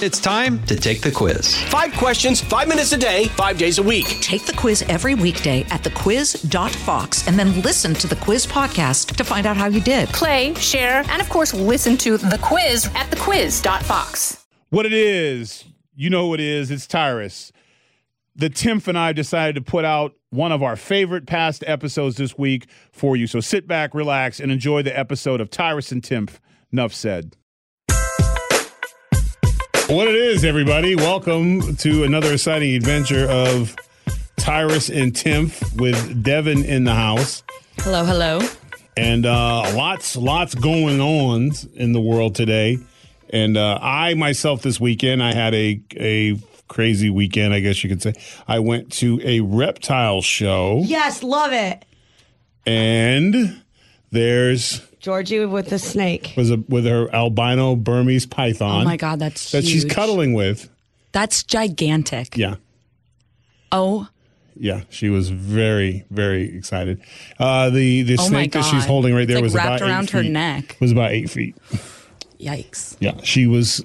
[0.00, 1.60] It's time to take the quiz.
[1.64, 4.06] Five questions, five minutes a day, five days a week.
[4.20, 9.24] Take the quiz every weekday at thequiz.fox and then listen to the quiz podcast to
[9.24, 10.08] find out how you did.
[10.10, 14.46] Play, share, and of course, listen to the quiz at thequiz.fox.
[14.70, 15.64] What it is,
[15.96, 16.70] you know what it is.
[16.70, 17.50] It's Tyrus.
[18.36, 22.38] The Timpf and I decided to put out one of our favorite past episodes this
[22.38, 23.26] week for you.
[23.26, 26.38] So sit back, relax, and enjoy the episode of Tyrus and Timpf.
[26.70, 27.34] Nuff said.
[29.88, 30.94] What it is, everybody.
[30.94, 33.74] Welcome to another exciting adventure of
[34.36, 37.42] Tyrus and Timpf with Devin in the house.
[37.78, 38.40] Hello, hello.
[38.98, 42.78] And uh, lots, lots going on in the world today.
[43.30, 47.88] And uh, I myself this weekend, I had a a crazy weekend, I guess you
[47.88, 48.12] could say.
[48.46, 51.84] I went to a reptile show, Yes, love it.
[52.66, 53.62] and
[54.10, 56.34] there's Georgie with the snake.
[56.36, 58.82] was a with her albino Burmese python.
[58.82, 60.68] Oh my God, that's that she's cuddling with.
[61.12, 62.36] That's gigantic.
[62.36, 62.56] Yeah,
[63.72, 64.08] Oh,
[64.56, 67.00] yeah, she was very, very excited.
[67.38, 69.90] Uh, the the Oh snake that she's holding right there like, was wrapped about eight
[69.90, 70.76] around her feet- neck.
[70.80, 71.54] Was about eight feet.
[72.40, 72.96] yikes.
[73.00, 73.84] Yeah, she was.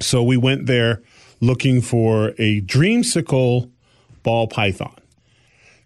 [0.00, 1.02] So we went there
[1.40, 3.70] looking for a dreamsicle
[4.22, 4.94] ball python.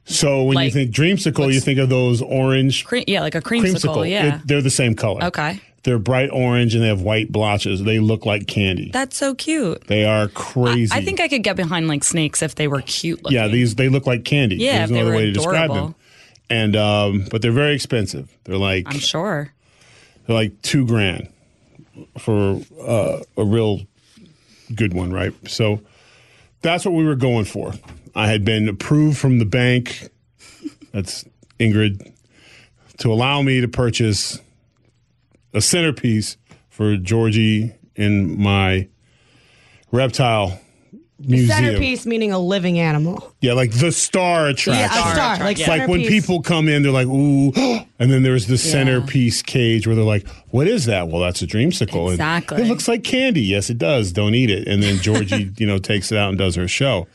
[0.06, 4.08] So when you think dreamsicle, you think of those orange Cre- yeah, like a creamsicle.
[4.08, 4.36] Yeah.
[4.36, 5.24] It- they're the same color.
[5.24, 5.60] Okay.
[5.82, 7.82] They're bright orange and they have white blotches.
[7.84, 8.90] They look like candy.
[8.90, 9.86] that's so cute.
[9.86, 10.90] they are crazy.
[10.94, 13.36] I think I could get behind like snakes if they were cute looking.
[13.36, 14.56] yeah, these they look like candy.
[14.56, 15.94] Yeah, There's no other way to describe them.
[16.48, 18.34] And um, but they're very expensive.
[18.44, 19.52] They're like I'm sure.
[20.26, 21.28] they're like two grand
[22.18, 23.80] for uh, a real
[24.74, 25.32] good one, right?
[25.48, 25.80] So
[26.62, 27.72] that's what we were going for.
[28.14, 30.08] I had been approved from the bank.
[30.92, 31.24] That's
[31.58, 32.12] Ingrid
[32.98, 34.40] to allow me to purchase
[35.52, 36.36] a centerpiece
[36.68, 38.88] for Georgie in my
[39.90, 40.60] reptile
[41.18, 41.48] museum.
[41.48, 43.34] Centerpiece meaning a living animal.
[43.40, 44.74] Yeah, like the star attraction.
[44.74, 45.10] Yeah, attraction.
[45.10, 45.38] a star.
[45.46, 47.52] Like It's like when people come in, they're like, ooh,
[47.98, 51.08] and then there's the centerpiece cage where they're like, what is that?
[51.08, 52.04] Well, that's a dreamsicle.
[52.04, 52.62] And Exactly.
[52.62, 53.42] it looks like candy.
[53.42, 54.12] Yes, it does.
[54.12, 54.68] Don't eat it.
[54.68, 57.06] And then Georgie, you know, takes it out and does her show.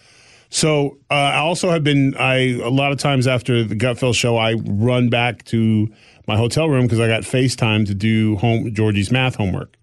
[0.50, 4.38] So uh, I also have been, I a lot of times after the Gutfeld show,
[4.38, 5.88] I run back to
[6.28, 9.76] my hotel room because I got FaceTime to do home Georgie's math homework.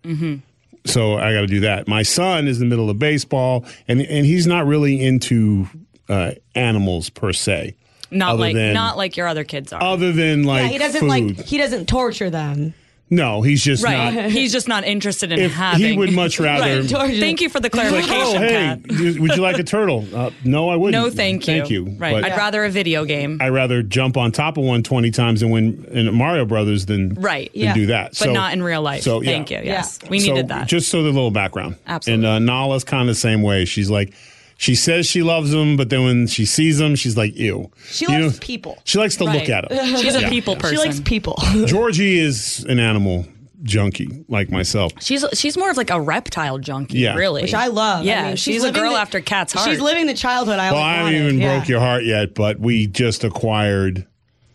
[0.85, 1.89] So I got to do that.
[1.89, 5.69] My son is in the middle of baseball, and and he's not really into
[6.09, 7.75] uh, animals per se.
[8.13, 9.83] Not like than- not like your other kids are.
[9.83, 11.09] Other than like Yeah, he doesn't food.
[11.09, 12.73] like he doesn't torture them.
[13.09, 14.13] No, he's just right.
[14.15, 14.31] not.
[14.33, 15.81] He's just not interested in If having.
[15.87, 16.81] he would much rather.
[16.83, 17.19] Right.
[17.19, 19.21] Thank you for the He's like, clarification, oh, hey, Pat.
[19.21, 20.05] would you like a turtle?
[20.13, 21.03] Uh, no, I wouldn't.
[21.05, 21.59] No, thank you.
[21.59, 21.85] Thank you.
[21.99, 22.21] Right.
[22.21, 23.39] But I'd rather a video game.
[23.41, 27.15] I'd rather jump on top of one 20 times and win in Mario Brothers than,
[27.15, 27.53] Right.
[27.53, 27.75] than Yeah.
[27.75, 28.17] do that.
[28.19, 29.03] but not in real life.
[29.03, 29.31] So, yeah.
[29.31, 29.61] Thank you.
[29.63, 29.99] Yes.
[30.11, 30.67] We So, needed that.
[30.69, 31.77] Just so the little background.
[31.87, 32.27] Absolutely.
[32.27, 33.65] And uh, Nala's kind of the same way.
[33.67, 34.13] She's like,
[34.57, 37.71] she says she loves them, but then when she sees them, she's like, ew.
[37.89, 38.79] She You likes know, people.
[38.85, 39.97] She likes to look at them.
[39.97, 40.29] She's a Yeah.
[40.31, 40.77] people person.
[40.77, 41.35] She likes people.
[41.67, 43.27] Georgie is an animal
[43.63, 44.93] junkie like myself.
[45.01, 47.17] She's she's more of like a reptile junkie, Yeah.
[47.17, 47.43] really.
[47.43, 48.05] Which I love.
[48.05, 49.69] Yeah, I mean, she's, a girl the- after cat's heart.
[49.69, 51.57] She's living the childhood I Well, always I haven't even yeah.
[51.59, 54.07] broke your heart yet, but we just acquired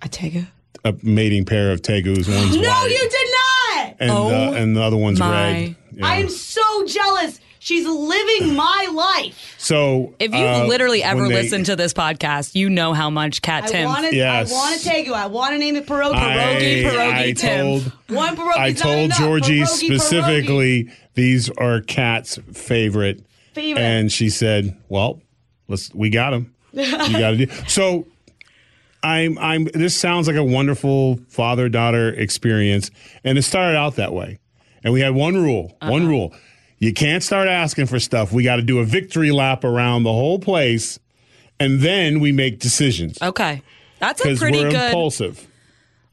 [0.01, 0.45] a take it.
[0.85, 2.27] a mating pair of tegus.
[2.27, 3.27] One's No, white you did
[3.85, 3.95] not.
[3.99, 5.29] and, Oh uh, and the other one's my.
[5.51, 5.75] red.
[5.93, 6.05] Yeah.
[6.07, 7.39] I am so jealous.
[7.63, 9.53] She's living my life.
[9.59, 13.11] so if you uh, literally ever when they- listen to this podcast, you know how
[13.11, 13.85] much Kat Tim.
[13.85, 14.15] want to.
[14.15, 14.51] Yes.
[14.51, 15.13] I want to take you.
[15.13, 16.15] I want to name it pierogi.
[16.15, 16.83] I, Pierogi.
[16.83, 17.13] Pierogi.
[17.13, 17.59] I Tim.
[17.81, 18.57] told One pierogi.
[18.57, 23.23] I told Georgie specifically these are Kat's favorite,
[23.53, 23.81] Favorite.
[23.81, 25.21] and she said, "Well,
[25.67, 26.53] let's we got him.
[26.73, 28.07] You got to do." So
[29.03, 29.65] I'm I'm.
[29.65, 32.89] This sounds like a wonderful father daughter experience,
[33.23, 34.39] and it started out that way.
[34.83, 35.77] And we had one rule.
[35.81, 35.91] Uh-huh.
[35.91, 36.33] One rule:
[36.81, 38.33] you can't start asking for stuff.
[38.33, 40.99] We got to do a victory lap around the whole place,
[41.59, 43.61] and then we make decisions Okay,
[43.99, 45.47] that's a because pretty we're good impulsive.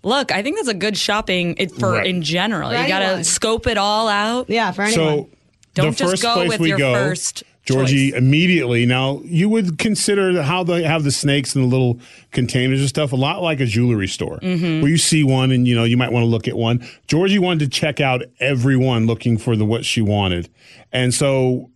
[0.02, 0.30] look.
[0.30, 2.06] I think that's a good shopping it, for Right.
[2.06, 2.70] in general.
[2.70, 4.48] For you got to scope it all out.
[4.50, 4.94] Yeah, for anyone.
[5.24, 5.30] So
[5.74, 7.42] Don't the just first go place with we your go, first
[7.74, 8.18] Georgie choice.
[8.18, 8.86] immediately.
[8.86, 12.00] Now you would consider how they have the snakes in the little
[12.32, 14.80] containers and stuff a lot like a jewelry store, Mm-hmm.
[14.82, 16.86] where you see one and you know you might want to look at one.
[17.06, 20.48] Georgie wanted to check out everyone looking for the what she wanted,
[20.92, 21.70] and so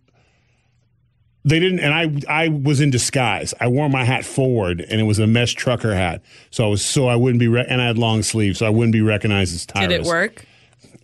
[1.45, 1.79] they didn't.
[1.79, 1.93] And
[2.29, 3.53] I I was in disguise.
[3.59, 6.83] I wore my hat forward, and it was a mesh trucker hat, so I was
[6.85, 9.53] so I wouldn't be re- and I had long sleeves, so I wouldn't be recognized
[9.53, 9.89] as Tyrus.
[9.89, 10.45] Did it work?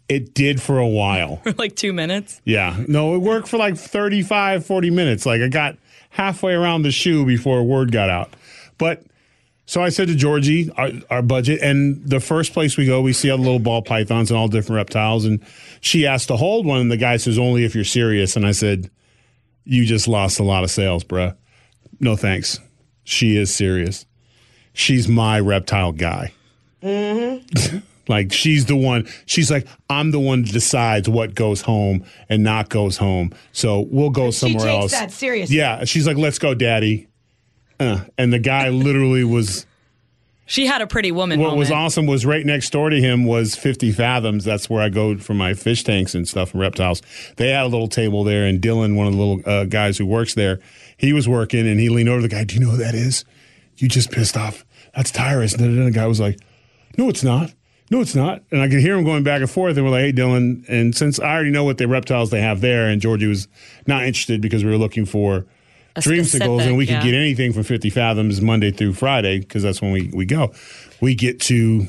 [0.10, 1.38] It did for a while.
[1.38, 2.42] For like two minutes.
[2.44, 2.84] Yeah.
[2.88, 5.26] No, it worked for like 35, 40 minutes.
[5.26, 5.78] Like I got
[6.10, 8.34] halfway around the shoe before a word got out.
[8.80, 9.04] But
[9.68, 13.14] So I said to Georgie, our, our budget, and the first place we go, we
[13.14, 15.26] see all the little ball pythons and all different reptiles.
[15.26, 15.46] And
[15.80, 18.36] she asked to hold one, and the guy says, only if you're serious.
[18.36, 18.90] And I said,
[19.66, 21.36] you just lost a lot of sales, bruh.
[22.00, 22.60] No thanks.
[23.04, 24.08] She is serious.
[24.74, 26.34] She's my reptile guy.
[26.82, 27.78] Mm-hmm.
[28.10, 29.08] like she's the one.
[29.26, 33.32] She's like, I'm the one that decides what goes home and not goes home.
[33.52, 34.92] So we'll go somewhere she takes else.
[34.92, 35.58] that seriously.
[35.58, 35.86] Yeah.
[35.86, 37.08] She's like, let's go, daddy.
[37.80, 39.66] Uh, and the guy literally was.
[40.46, 41.40] She had a pretty woman.
[41.40, 41.60] What moment.
[41.60, 44.44] was awesome was right next door to him was 50 Fathoms.
[44.44, 47.04] That's where I go for my fish tanks and stuff and reptiles.
[47.38, 50.08] They had a little table there, and Dylan, one of the little uh, guys who
[50.08, 50.60] works there,
[50.98, 52.44] he was working, and he leaned over to the guy.
[52.46, 53.26] Do you know who that is?
[53.78, 54.66] You just pissed off.
[54.96, 55.54] That's Tyrus.
[55.54, 56.40] And the guy was like,
[56.98, 57.54] No, it's not.
[57.90, 58.44] No, it's not.
[58.52, 59.76] And I could hear him going back and forth.
[59.76, 60.68] And we're like, Hey, Dylan.
[60.70, 63.48] And since I already know what the reptiles they have there, and Georgie was
[63.88, 65.46] not interested because we were looking for
[65.96, 67.04] A dreamsicles, and we could yeah.
[67.04, 70.54] get anything from 50 Fathoms Monday through Friday because that's when we, we go.
[71.02, 71.88] We get to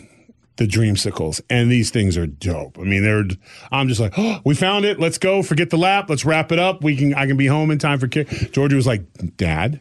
[0.57, 2.79] the dreamsicles, and these things are dope.
[2.79, 3.25] I mean, they're.
[3.73, 5.01] I'm just like, oh, we found it.
[5.01, 5.43] Let's go.
[5.43, 6.11] Forget the lap.
[6.11, 6.85] Let's wrap it up.
[6.85, 7.15] We can.
[7.15, 8.29] I can be home in time for kick.
[8.53, 9.03] Georgia was like,
[9.37, 9.81] Dad,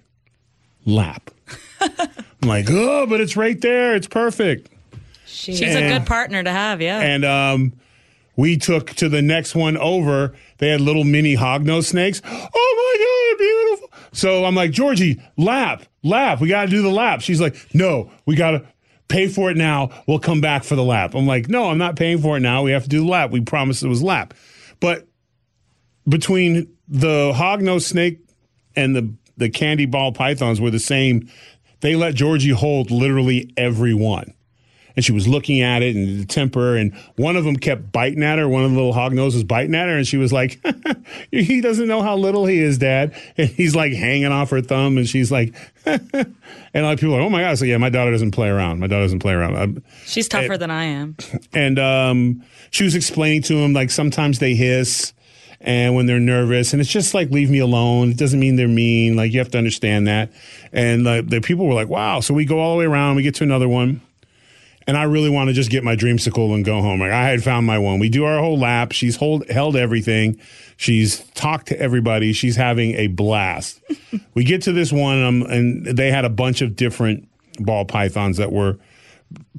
[0.86, 1.31] lap.
[1.81, 3.94] I'm like, oh, but it's right there.
[3.94, 4.69] It's perfect.
[5.30, 6.81] She's a good partner to have.
[6.81, 7.00] Yeah.
[7.00, 7.74] And um,
[8.36, 10.36] we took to the next one over.
[10.58, 12.22] They had little mini hognose snakes.
[12.26, 14.10] Oh my god, beautiful!
[14.12, 16.40] So I'm like, Georgie, lap, lap.
[16.40, 17.22] We got to do the lap.
[17.22, 18.66] She's like, No, we got to
[19.08, 19.90] pay for it now.
[20.08, 21.16] We'll come back for the lap.
[21.16, 22.64] I'm like, No, I'm not paying for it now.
[22.64, 23.31] We have to do the lap.
[23.31, 24.34] We promised it was lap.
[24.80, 25.08] But
[26.08, 28.20] between the hognose snake
[28.76, 31.30] and the the candy ball pythons were the same.
[31.81, 34.34] They let Georgie hold literally every one.
[35.00, 38.22] And she was looking at it and the temper, and one of them kept biting
[38.22, 38.50] at her.
[38.50, 40.60] One of the little hog noses biting at her, and she was like,
[41.31, 44.98] "He doesn't know how little he is, Dad." And he's like hanging off her thumb,
[44.98, 45.56] and she's like,
[45.86, 46.01] and
[46.74, 48.50] a lot of people are, like, "Oh my god!" So yeah, my daughter doesn't play
[48.50, 48.81] around.
[48.81, 49.56] My daughter doesn't play around.
[49.56, 51.16] Um, She's tougher than I am.
[51.54, 55.13] and um, she was explaining to him like sometimes they hiss
[55.62, 58.68] and when they're nervous and it's just like leave me alone it doesn't mean they're
[58.68, 60.31] mean like you have to understand that
[60.72, 63.24] and uh, the people were like wow so we go all the way around we
[63.24, 64.00] get to another one
[64.88, 67.00] and I really want to just get my dreamsicle and go home.
[67.00, 68.00] Like I had found my one.
[68.00, 68.92] We do our whole lap.
[68.92, 70.40] She's hold, held everything.
[70.78, 72.34] She's talked to everybody.
[72.34, 73.81] She's having a blast.
[74.34, 77.28] we get to this one, um, and they had a bunch of different
[77.60, 78.78] ball pythons that were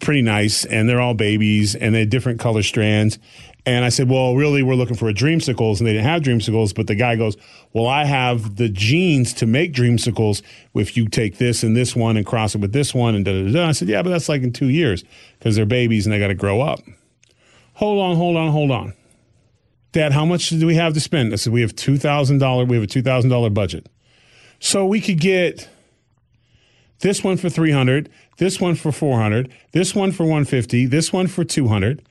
[0.01, 3.19] pretty nice, and they're all babies, and they had different color strands.
[3.67, 6.75] And I said, "Well, really, we're looking for a dreamsicles, and they didn't have dreamsicles."
[6.75, 7.37] But the guy goes,
[7.73, 10.43] "Well, I have the genes to make dreamsicles.
[10.75, 13.33] If you take this and this one and cross it with this one, and da
[13.33, 15.05] da da." I said, "Yeah, but that's like in two years
[15.39, 16.81] because they're babies and they got to grow up."
[17.75, 18.95] Hold on, hold on, hold on,
[19.93, 20.13] Dad.
[20.13, 21.33] How much do we have to spend?
[21.33, 22.65] I said, "We have two thousand dollar.
[22.65, 23.89] We have a two thousand dollar budget,
[24.59, 25.69] so we could get."
[27.01, 28.09] This one for 300,
[28.39, 32.03] this one for 400, this one for 150, this one for 200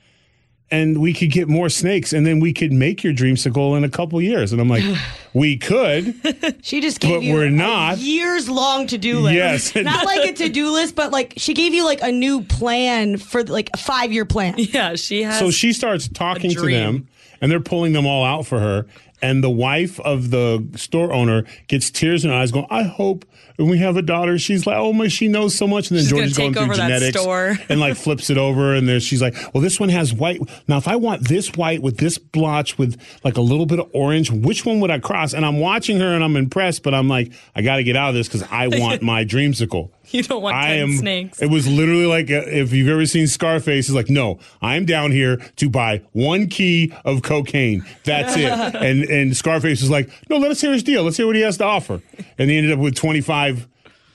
[0.72, 3.90] and we could get more snakes and then we could make your dreamsicle in a
[3.90, 4.84] couple years and i'm like
[5.34, 6.14] we could
[6.62, 7.98] She just gave But you we're a not.
[7.98, 9.36] years long to do list.
[9.36, 9.76] Yes.
[9.84, 13.18] not like a to do list, but like she gave you like a new plan
[13.18, 14.54] for like a five year plan.
[14.58, 15.40] Yeah, she has.
[15.40, 17.08] so she starts talking to them
[17.42, 18.86] and they're pulling them all out for her
[19.22, 23.26] and the wife of the store owner gets tears in her eyes going i hope
[23.58, 25.90] when we have a daughter she's like oh my she knows so much.
[25.90, 27.58] And then She's gonna george's going through genetics store.
[27.68, 30.40] and like flips it over and then she's like well this one has white.
[30.68, 33.90] Now if i want this white with this blotch with like a little bit of
[33.94, 35.34] orange which one would i cross?
[35.34, 38.16] And i'm watching her and i'm impressed but i'm like i gotta get out of
[38.16, 41.42] this because i want my dreamsicle You don't want I 10 am, snakes.
[41.42, 45.12] It was literally like uh, if you've ever seen Scarface, it's like, no, I'm down
[45.12, 47.86] here to buy one key of cocaine.
[48.06, 48.46] That's it.
[48.76, 51.04] and and Scarface was like, no, let us hear his deal.
[51.04, 52.02] Let's hear what he has to offer.
[52.40, 53.68] And he ended up with 25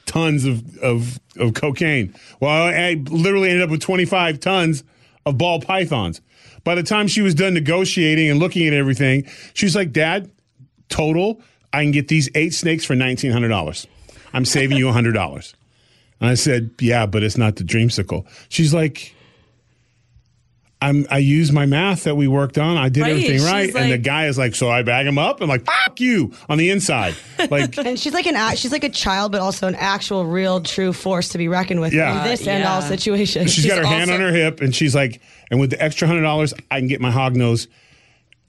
[0.07, 2.13] tons of of, of cocaine.
[2.41, 4.83] Well, I literally ended up with 25 tons
[5.25, 6.21] of ball pythons.
[6.65, 10.31] By the time she was done negotiating and looking at everything, she's like, Dad,
[10.89, 11.41] total,
[11.73, 13.87] I can get these eight snakes for $1,900.
[14.33, 15.55] I'm saving you $100.
[16.21, 19.14] And I said, "Yeah, but it's not the dreamsicle." She's like,
[20.80, 21.06] "I'm.
[21.11, 22.76] I used my math that we worked on.
[22.76, 23.11] I did Right.
[23.11, 25.64] everything She's right." and the guy is like, "So I bag him up?" I'm like,
[25.64, 27.14] "Fuck you!" On the inside,
[27.50, 30.61] like, And she's like an a- she's like a child, but also an actual, real,
[30.61, 32.23] true force to be reckoned with Yeah.
[32.25, 32.75] in this and Yeah.
[32.75, 33.52] all situations.
[33.52, 36.06] she's got her She's hand on her hip, and she's like, "And with the extra
[36.06, 37.66] hundred dollars, I can get my hog nose,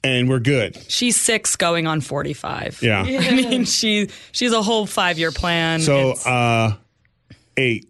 [0.04, 2.78] and we're good." She's six going on 45.
[2.82, 3.02] Yeah.
[3.06, 5.80] I mean, she she's a whole five year plan.
[5.80, 6.74] So It's- uh,
[7.56, 7.88] eight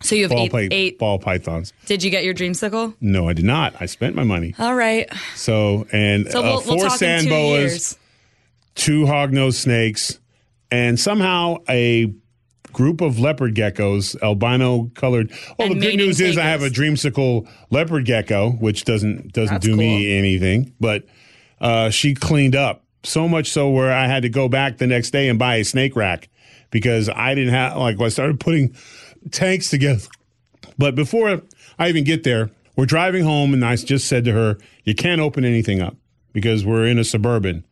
[0.00, 0.98] so you have ball, eight, py- eight.
[0.98, 1.72] ball pythons.
[1.86, 2.94] Did you get your dreamsicle?
[3.00, 3.74] No, I did not.
[3.80, 4.52] I spent my money.
[4.58, 5.08] All right.
[5.36, 7.98] So and So uh, we'll, four we'll talk in sand two boas.
[8.74, 10.18] two hognose snakes,
[10.72, 12.12] and somehow a
[12.72, 15.30] group of leopard geckos, albino colored.
[15.58, 19.54] Well, And the good news is I have a dreamsicle leopard gecko, which doesn't doesn't
[19.54, 19.78] That's do cool.
[19.78, 21.04] me anything, but
[21.60, 25.10] uh, she cleaned up so much so where I had to go back the next
[25.10, 26.28] day and buy a snake rack
[26.70, 28.74] because I didn't have like I started putting
[29.30, 30.06] tanks together.
[30.78, 31.42] But before
[31.78, 35.20] I even get there, we're driving home, and I just said to her, "You can't
[35.20, 35.96] open anything up
[36.32, 37.64] because we're in a suburban,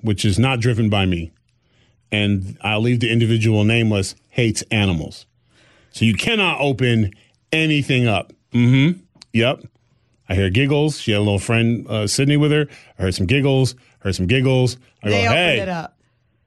[0.00, 1.32] which is not driven by me."
[2.10, 4.14] And I'll leave the individual nameless.
[4.30, 5.26] Hates animals,
[5.90, 7.12] so you cannot open
[7.52, 8.32] anything up.
[8.52, 9.00] Mm-hmm.
[9.32, 9.64] Yep.
[10.28, 10.98] I hear giggles.
[11.00, 12.66] She had a little friend, uh, Sydney, with her.
[12.98, 13.74] I heard some giggles.
[14.00, 14.76] Heard some giggles.
[15.02, 15.98] I They go, hey, it up.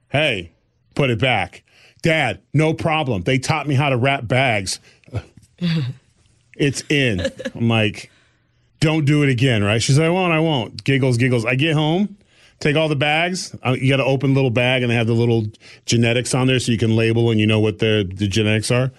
[0.08, 0.52] hey,
[0.94, 1.62] put it back.
[2.02, 3.22] Dad, no problem.
[3.22, 4.80] They taught me how to wrap bags.
[6.56, 7.26] it's in.
[7.54, 8.10] I'm like,
[8.80, 9.82] don't do it again, right?
[9.82, 10.82] She's like, I won't, I won't.
[10.84, 11.44] Giggles, giggles.
[11.44, 12.16] I get home,
[12.58, 13.54] take all the bags.
[13.64, 15.46] You got to open a little bag, and they have the little
[15.84, 18.90] genetics on there so you can label and you know what the, the genetics are,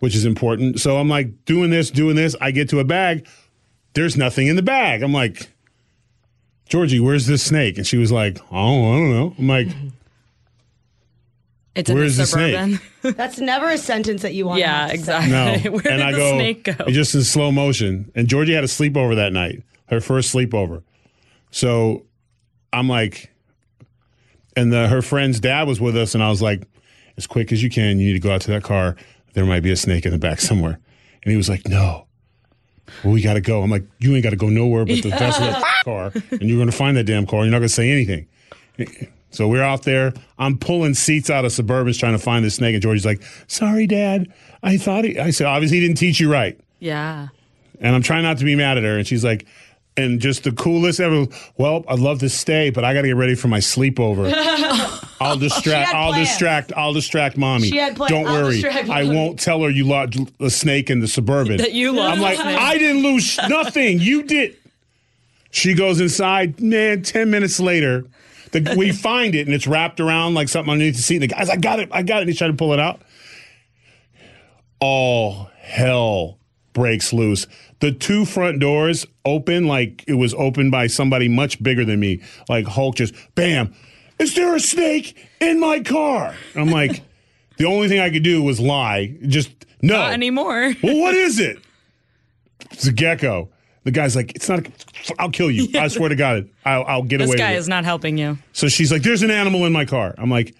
[0.00, 0.80] which is important.
[0.80, 2.36] So I'm like, doing this, doing this.
[2.40, 3.26] I get to a bag.
[3.94, 5.02] There's nothing in the bag.
[5.02, 5.48] I'm like,
[6.66, 7.76] Georgie, where's this snake?
[7.76, 9.34] And she was like, oh, I don't know.
[9.38, 9.68] I'm like,
[11.74, 12.80] It's in Where's the the snake?
[13.16, 14.60] That's never a sentence that you want.
[14.60, 15.30] yeah, to exactly.
[15.32, 15.70] No.
[15.72, 16.84] Where and did I the go, snake go?
[16.90, 18.10] just in slow motion.
[18.14, 20.82] And Georgie had a sleepover that night, her first sleepover.
[21.50, 22.04] So
[22.72, 23.30] I'm like,
[24.56, 26.66] and the, her friend's dad was with us, and I was like,
[27.16, 28.96] as quick as you can, you need to go out to that car.
[29.34, 30.78] There might be a snake in the back somewhere.
[31.22, 32.06] And he was like, no.
[33.02, 33.62] Well, we got to go.
[33.62, 36.58] I'm like, you ain't got to go nowhere but the that's that car, and you're
[36.58, 37.40] going to find that damn car.
[37.40, 38.28] And you're not going to say anything.
[39.32, 40.12] So we're out there.
[40.38, 43.86] I'm pulling seats out of Suburbans trying to find the snake, and Georgie's like, "Sorry,
[43.86, 44.32] Dad.
[44.62, 47.28] I thought he." I said, "Obviously, he didn't teach you right." yeah.
[47.80, 49.44] And I'm trying not to be mad at her, and she's like,
[49.96, 53.16] "And just the coolest ever." Well, I'd love to stay, but I got to get
[53.16, 54.32] ready for my sleepover.
[55.20, 55.94] I'll distract.
[55.94, 56.28] I'll plans.
[56.28, 56.72] distract.
[56.76, 57.68] I'll distract mommy.
[57.68, 58.10] She had plans.
[58.10, 58.64] Don't I'll worry.
[58.64, 61.56] I won't tell her you lost a snake in the suburban.
[61.56, 62.58] That you lost I'm like, snake.
[62.58, 63.98] I didn't lose nothing.
[64.00, 64.56] You did.
[65.50, 66.60] She goes inside.
[66.60, 68.04] Man, ten minutes later,
[68.52, 71.16] the, we find it and it's wrapped around like something underneath the seat.
[71.16, 72.22] And the guy's, I got it, I got it.
[72.22, 73.02] And he's trying to pull it out.
[74.80, 76.38] All hell
[76.72, 77.46] breaks loose.
[77.80, 82.22] The two front doors open like it was opened by somebody much bigger than me.
[82.48, 83.74] Like Hulk just, bam.
[84.18, 86.34] Is there a snake in my car?
[86.54, 87.02] I'm like,
[87.56, 89.16] the only thing I could do was lie.
[89.26, 89.94] Just no.
[89.94, 90.74] Not anymore.
[90.82, 91.58] Well, what is it?
[92.70, 93.48] It's a gecko.
[93.84, 94.66] The guy's like, it's not.
[95.18, 95.68] I'll kill you.
[95.78, 98.38] I swear to God, I'll, I'll get This away This guy is not helping you.
[98.52, 100.54] So she's like, "There's an animal in my car." I'm like,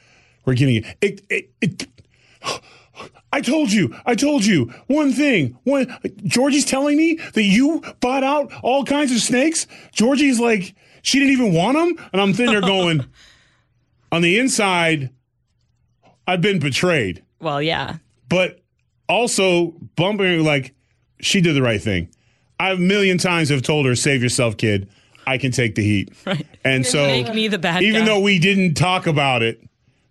[0.45, 1.89] "We're getting it." It, it, it
[3.33, 3.95] I told you.
[4.05, 5.57] I told you one thing.
[5.65, 5.97] One.
[6.25, 9.67] Georgie's telling me that you bought out all kinds of snakes.
[9.93, 13.07] Georgie's like, she didn't even want them, and I'm sitting there going,
[14.13, 15.11] on the inside,
[16.27, 17.97] I've been betrayed Well, yeah.
[18.29, 18.61] but
[19.09, 20.75] also bumping like
[21.21, 22.09] she did the right thing.
[22.61, 24.89] I a million times have told her, "Save yourself, kid.
[25.27, 26.47] I can take the heat." Right.
[26.65, 28.07] And so, Make me the bad even guy.
[28.07, 29.61] though we didn't talk about it,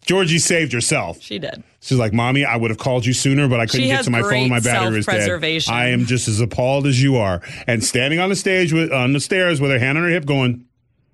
[0.05, 1.21] Georgie saved herself.
[1.21, 1.63] She did.
[1.79, 4.09] She's like, "Mommy, I would have called you sooner, but I couldn't She get to
[4.11, 4.49] my phone.
[4.49, 5.63] My battery was dead.
[5.69, 9.13] I am just as appalled as you are." And standing on the stage with on
[9.13, 10.65] the stairs with her hand on her hip, going,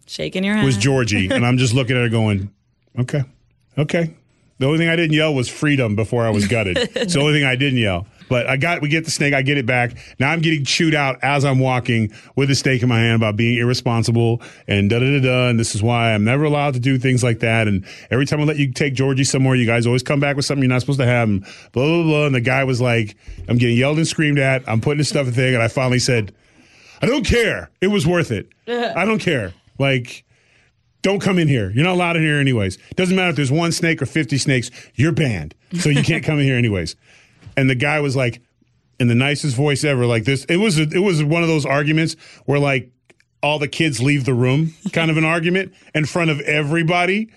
[0.08, 0.66] Shaking your hand.
[0.66, 2.50] was Georgie, and I'm just looking at her going,
[3.00, 3.24] "Okay,
[3.78, 4.14] okay."
[4.60, 6.78] The only thing I didn't yell was freedom before I was gutted.
[6.96, 8.08] it's the only thing I didn't yell.
[8.30, 9.96] But I got we get the snake, I get it back.
[10.20, 13.36] Now I'm getting chewed out as I'm walking with a snake in my hand about
[13.36, 15.48] being irresponsible and da da da da.
[15.50, 17.68] And this is why I'm never allowed to do things like that.
[17.68, 20.46] And every time I let you take Georgie somewhere, you guys always come back with
[20.46, 21.30] something you're not supposed to have.
[21.30, 21.42] And
[21.72, 22.26] blah blah blah.
[22.26, 23.16] And the guy was like,
[23.48, 24.68] I'm getting yelled and screamed at.
[24.68, 26.34] I'm putting this stuff in thing, and I finally said,
[27.02, 27.70] I don't care.
[27.82, 28.50] It was worth it.
[28.68, 29.54] I don't care.
[29.80, 30.26] Like
[31.08, 31.72] don't come in here.
[31.72, 32.78] You're not allowed in here anyways.
[32.96, 35.56] Doesn't matter if there's one snake or 50 snakes, you're banned.
[35.80, 36.96] So you can't come in here anyways.
[37.58, 38.42] And the guy was like,
[39.00, 40.46] in the nicest voice ever, like this.
[40.46, 42.90] It was, a, it was one of those arguments where like
[43.44, 47.30] all the kids leave the room, kind of an argument in front of everybody.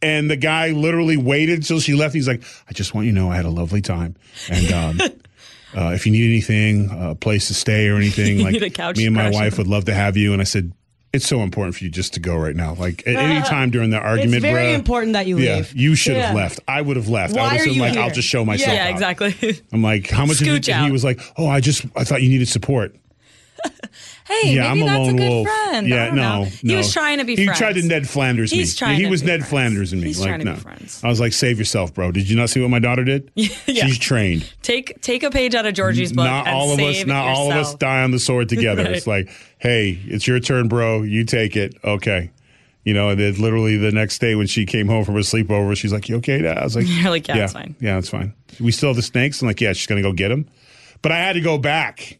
[0.00, 2.14] And the guy literally waited until she left.
[2.14, 4.16] He's like, I just want you to know I had a lovely time.
[4.48, 5.00] And, um,
[5.74, 8.52] Uh, if you need anything, a place to stay or anything, like
[8.98, 10.32] me and my wife would love to have you.
[10.32, 10.72] And I said,
[11.12, 12.74] it's so important for you just to go right now.
[12.74, 15.72] Like at any time during the argument, It's very bruh, important that you yeah, leave.
[15.74, 16.42] you should have Yeah.
[16.42, 16.60] left.
[16.66, 17.34] I would have left.
[17.34, 18.02] I Why would have like, here?
[18.02, 18.72] I'll just show myself.
[18.72, 19.34] yeah, exactly.
[19.72, 20.38] I'm like, how much?
[20.38, 20.92] Scooch And he out.
[20.92, 22.96] was like, oh, I just, I thought you needed support.
[24.26, 25.46] hey, yeah, maybe I'm a that's lone a good wolf.
[25.48, 25.88] friend.
[25.88, 26.44] Yeah, no, no.
[26.44, 27.58] He was trying to be He friends.
[27.58, 28.58] tried to Ned Flanders me.
[28.58, 29.50] He's trying he to was Ned friends.
[29.50, 30.06] Flanders in me.
[30.06, 30.54] He's like, trying to no.
[30.54, 31.02] be friends.
[31.04, 32.12] I was like, save yourself, bro.
[32.12, 33.30] Did you not see what my daughter did?
[33.66, 33.86] Yeah.
[33.86, 34.50] She's trained.
[34.62, 36.24] Take take a page out of Georgie's book.
[36.24, 38.92] not all of us not all of us die on the sword together Right.
[38.92, 42.30] it's like hey it's your turn bro you take it okay
[42.84, 45.76] You know, and then literally the next day when she came home from her sleepover,
[45.76, 47.98] she's like, "You okay, Dad?" I was like, You're like, "Yeah, yeah, it's fine." Yeah,
[47.98, 48.34] it's fine.
[48.58, 50.48] We still have the snakes." I'm like, "Yeah, she's gonna go get them,"
[51.00, 52.18] but I had to go back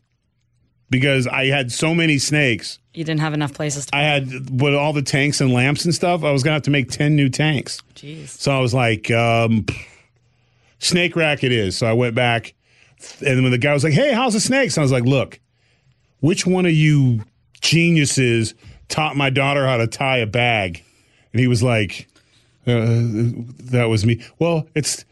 [0.93, 2.79] because I had so many snakes.
[2.95, 3.97] You didn't have enough places to.
[3.97, 6.23] I had with all the tanks and lamps and stuff.
[6.23, 7.81] I was gonna have to make ten new tanks.
[7.97, 8.29] Jeez.
[8.29, 9.67] So I was like, um,
[10.79, 11.77] snake rack it is.
[11.77, 12.55] So I went back,
[13.27, 15.41] and when the guy was like, "Hey, how's the snakes?" I was like, "Look,
[16.21, 17.25] which one of you
[17.61, 18.55] geniuses
[18.89, 20.85] taught my daughter how to tie a bag?"
[21.33, 22.07] And he was like,
[22.67, 22.85] uh,
[23.71, 25.05] "That was me." Well, it's.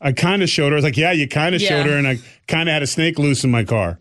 [0.00, 0.74] I kind of showed her.
[0.74, 1.68] I was like, "Yeah, you kind of Yeah.
[1.68, 2.18] showed her," and I
[2.48, 3.98] kind of had a snake loose in my car.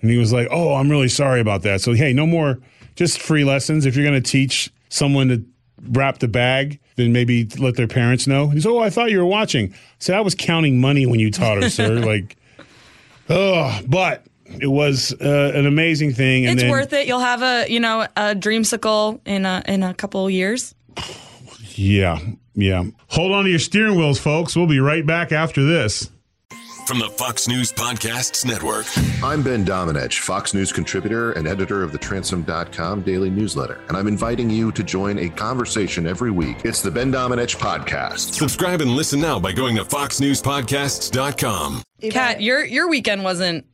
[0.00, 2.58] And he was like, "Oh, I'm really sorry about that." So hey, no more
[2.96, 3.86] just free lessons.
[3.86, 5.44] If you're going to teach someone to
[5.90, 8.48] wrap the bag, then maybe let their parents know.
[8.48, 11.30] He's, "Oh, I thought you were watching." I said, "I was counting money when you
[11.30, 12.36] taught her, sir." Like,
[13.28, 14.24] oh, but
[14.60, 16.46] it was uh, an amazing thing.
[16.46, 17.06] And It's then, worth it.
[17.06, 20.74] You'll have a you know a dreamsicle in a in a couple years.
[21.76, 22.20] Yeah,
[22.54, 22.84] yeah.
[23.08, 24.54] Hold on to your steering wheels, folks.
[24.54, 26.08] We'll be right back after this.
[26.86, 28.84] From the Fox News Podcasts Network.
[29.22, 34.06] I'm Ben Domenech, Fox News contributor and editor of the Transom.com daily newsletter, and I'm
[34.06, 36.58] inviting you to join a conversation every week.
[36.62, 38.34] It's the Ben Domenech Podcast.
[38.34, 41.82] Subscribe and listen now by going to foxnewspodcasts.com.
[42.10, 43.64] Kat, your your weekend wasn't.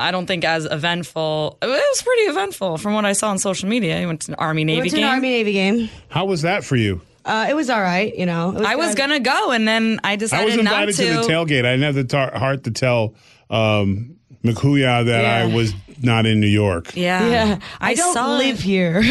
[0.00, 1.58] I don't think as eventful.
[1.62, 4.00] It was pretty eventful from what I saw on social media.
[4.00, 5.10] You went to an Army Navy Went to an game.
[5.10, 5.90] Army Navy game.
[6.08, 7.00] How was that for you?
[7.28, 8.56] Uh, it was all right, you know.
[8.56, 8.98] It I was good.
[8.98, 11.06] gonna go, and then I decided I decided was not invited to.
[11.08, 11.26] to.
[11.26, 11.64] the tailgate.
[11.66, 13.14] I didn't have the tar- heart to tell
[13.50, 15.44] um, McHuya that Yeah.
[15.50, 16.94] I was not in New York.
[16.96, 18.62] yeah, Yeah, I, don't saw live it.
[18.62, 19.00] here.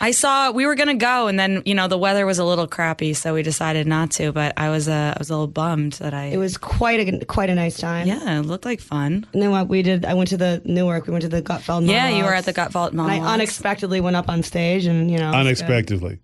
[0.00, 2.66] I saw we were gonna go, and then you know the weather was a little
[2.66, 4.32] crappy, so we decided not to.
[4.32, 6.24] But I was uh, I was a little bummed that I.
[6.26, 8.06] it was quite a quite a nice time.
[8.06, 9.26] yeah, it looked like fun.
[9.32, 11.06] And then what we did, I went to the Newark.
[11.06, 11.88] We went to the Gutfeld.
[11.88, 15.18] Yeah, you were at the Gutfeld And I unexpectedly went up on stage, and you
[15.18, 15.40] know, it good.
[15.40, 16.18] Unexpectedly.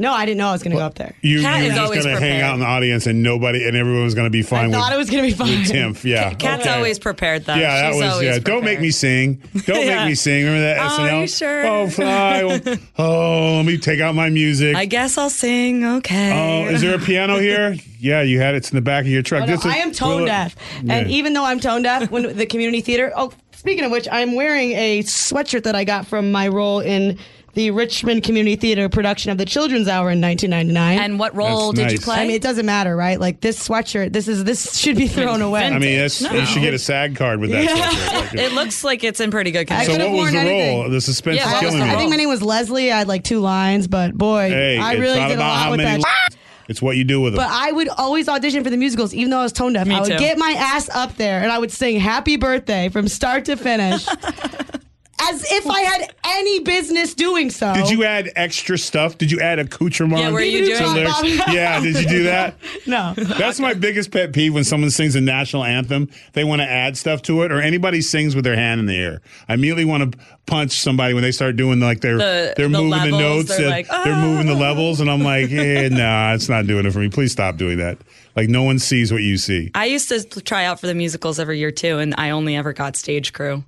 [0.00, 1.14] No, I didn't know I was going to go up there.
[1.20, 2.44] You, Kat you were is just always going to hang prepared.
[2.44, 4.60] out in the audience and nobody and everyone was going to be fine.
[4.60, 5.48] I fine thought it was going to be fun.
[5.50, 6.04] with Timpf.
[6.04, 6.34] Yeah.
[6.34, 6.74] Kat's Okay.
[6.74, 7.54] always prepared though.
[7.54, 8.38] Yeah, that She's was always yeah.
[8.38, 8.82] Don't make prepared.
[8.82, 9.42] me sing.
[9.66, 9.96] Don't Yeah.
[10.00, 10.44] make me sing.
[10.44, 11.20] Remember that Oh, SNL?
[11.20, 11.66] you sure?
[11.66, 12.60] Oh, fly.
[12.98, 14.74] oh, let me take out my music.
[14.74, 15.84] I guess I'll sing.
[15.84, 16.32] Okay.
[16.66, 17.76] oh, is there a piano here?
[18.02, 18.58] Yeah, you had it.
[18.58, 19.42] It's in the back of your truck.
[19.42, 20.94] Oh, no, This is- I am tone well, deaf, yeah.
[20.94, 23.12] and even though I'm tone deaf, when the community theater.
[23.14, 27.18] Oh, speaking of which, I'm wearing a sweatshirt that I got from my role in
[27.54, 30.98] the Richmond Community Theater production of the Children's Hour in 1999.
[30.98, 32.16] and what role That's did you play?
[32.16, 33.18] I mean, it doesn't matter, right?
[33.18, 35.66] Like this sweatshirt, this is this should be thrown away.
[35.66, 36.32] I mean, that's, No.
[36.32, 37.64] you should get a SAG card with that.
[37.64, 37.76] Yeah.
[37.76, 38.20] sweatshirt.
[38.20, 39.96] Like, it looks like it's in pretty good I so condition.
[40.00, 40.80] could've what was the anything.
[40.80, 40.90] role?
[40.90, 41.90] The suspense Yeah, is killing me.
[41.90, 42.92] I think my name was Leslie.
[42.92, 46.02] I had like two lines, but boy, hey, I really did a lot with many.
[46.02, 46.28] that.
[46.68, 47.42] It's what you do with them.
[47.42, 49.88] But I would always audition for the musicals, even though I was tone deaf.
[49.88, 50.18] Me I would too.
[50.18, 54.06] get my ass up there and I would sing "Happy Birthday" from start to finish,
[55.28, 57.72] as if I had any business doing so.
[57.74, 59.18] Did you add extra stuff?
[59.18, 60.20] Did you add accoutrement?
[60.22, 61.22] Yeah, were you to doing- lyrics?
[61.48, 62.54] yeah, did you do that?
[62.86, 63.14] No.
[63.16, 66.08] That's my biggest pet peeve when someone sings a national anthem.
[66.32, 68.96] They want to add stuff to it, or anybody sings with their hand in the
[68.96, 69.20] air.
[69.48, 72.78] I immediately want to punch somebody when they start doing like their The- they're the
[72.78, 75.88] moving the notes, they're and like, they're moving the "Ah." levels, and I'm like, eh,
[75.92, 77.08] nah, it's not doing it for me.
[77.08, 77.98] Please stop doing that.
[78.36, 79.70] Like no one sees what you see.
[79.74, 82.72] I used to try out for the musicals every year too, and I only ever
[82.72, 83.64] got stage crew.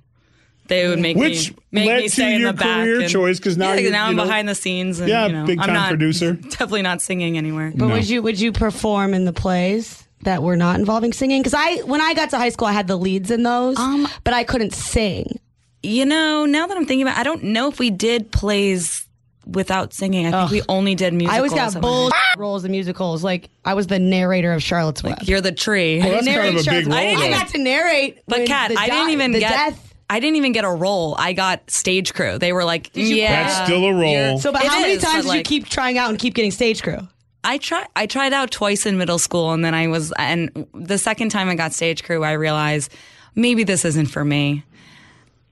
[0.73, 2.83] They would make Which me make led me to stay in your the back.
[2.83, 4.99] career and- choice, 'cause now yeah, you're- now you I'm know- behind the scenes.
[4.99, 6.33] And, Yeah, you know, big I'm time not, producer.
[6.49, 7.71] Definitely not singing anywhere.
[7.75, 11.41] But would you would you perform in the plays that were not involving singing?
[11.41, 14.07] Because I when I got to high school, I had the leads in those, Um,
[14.23, 15.39] but I couldn't sing.
[15.85, 19.05] You know, now that I'm thinking about, it, I don't know if we did plays
[19.45, 20.25] without singing.
[20.33, 21.33] I think we only did musicals.
[21.35, 23.21] I always got at my- bull roles in musicals.
[23.25, 25.17] Like I was the narrator of Charlotte's Web.
[25.23, 25.99] You're the tree.
[25.99, 26.95] Well, that's kind narrate of a big Charlotte's role.
[26.97, 27.17] Web.
[27.17, 27.29] I though.
[27.31, 29.49] got to narrate, But Kat, the I di- didn't even the get.
[29.49, 29.92] death.
[30.09, 31.15] I didn't even get a role.
[31.17, 32.37] I got stage crew.
[32.37, 34.11] They were like, you- "Yeah, That's still a role.
[34.11, 36.09] you're- So, but It how many is, times but, did you like, keep trying out
[36.09, 36.99] and keep getting stage crew?
[37.43, 37.87] I tried.
[37.95, 40.13] I tried out twice in middle school, and then I was.
[40.17, 42.91] And the second time I got stage crew, I realized
[43.35, 44.63] maybe this isn't for me.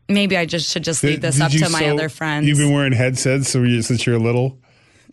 [0.07, 2.45] Maybe I just should just leave this Did up you to my sew- other friends.
[2.47, 4.57] You've been wearing headsets so you, since you're little.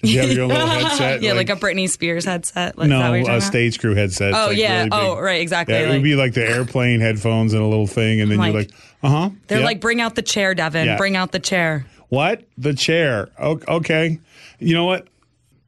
[0.02, 1.22] Did you have your little headset?
[1.22, 2.78] yeah, like, a Britney Spears headset.
[2.78, 3.42] Like, is that what no, you're a talking about?
[3.42, 4.32] stage crew headset.
[4.34, 4.78] Oh, like yeah.
[4.84, 7.66] really Oh, right, exactly, Yeah, it like- would be like the airplane headphones and a
[7.66, 8.70] little thing, and then you're Like- like,
[9.02, 9.30] uh huh.
[9.46, 10.86] They're like, bring out the chair, Devin.
[10.86, 10.96] Yeah.
[10.96, 11.86] Bring out the chair.
[12.08, 12.42] what?
[12.56, 13.28] The chair?
[13.40, 14.18] Okay.
[14.58, 15.06] You know what?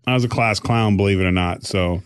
[0.07, 1.65] I was a class clown, believe it or not.
[1.65, 2.03] So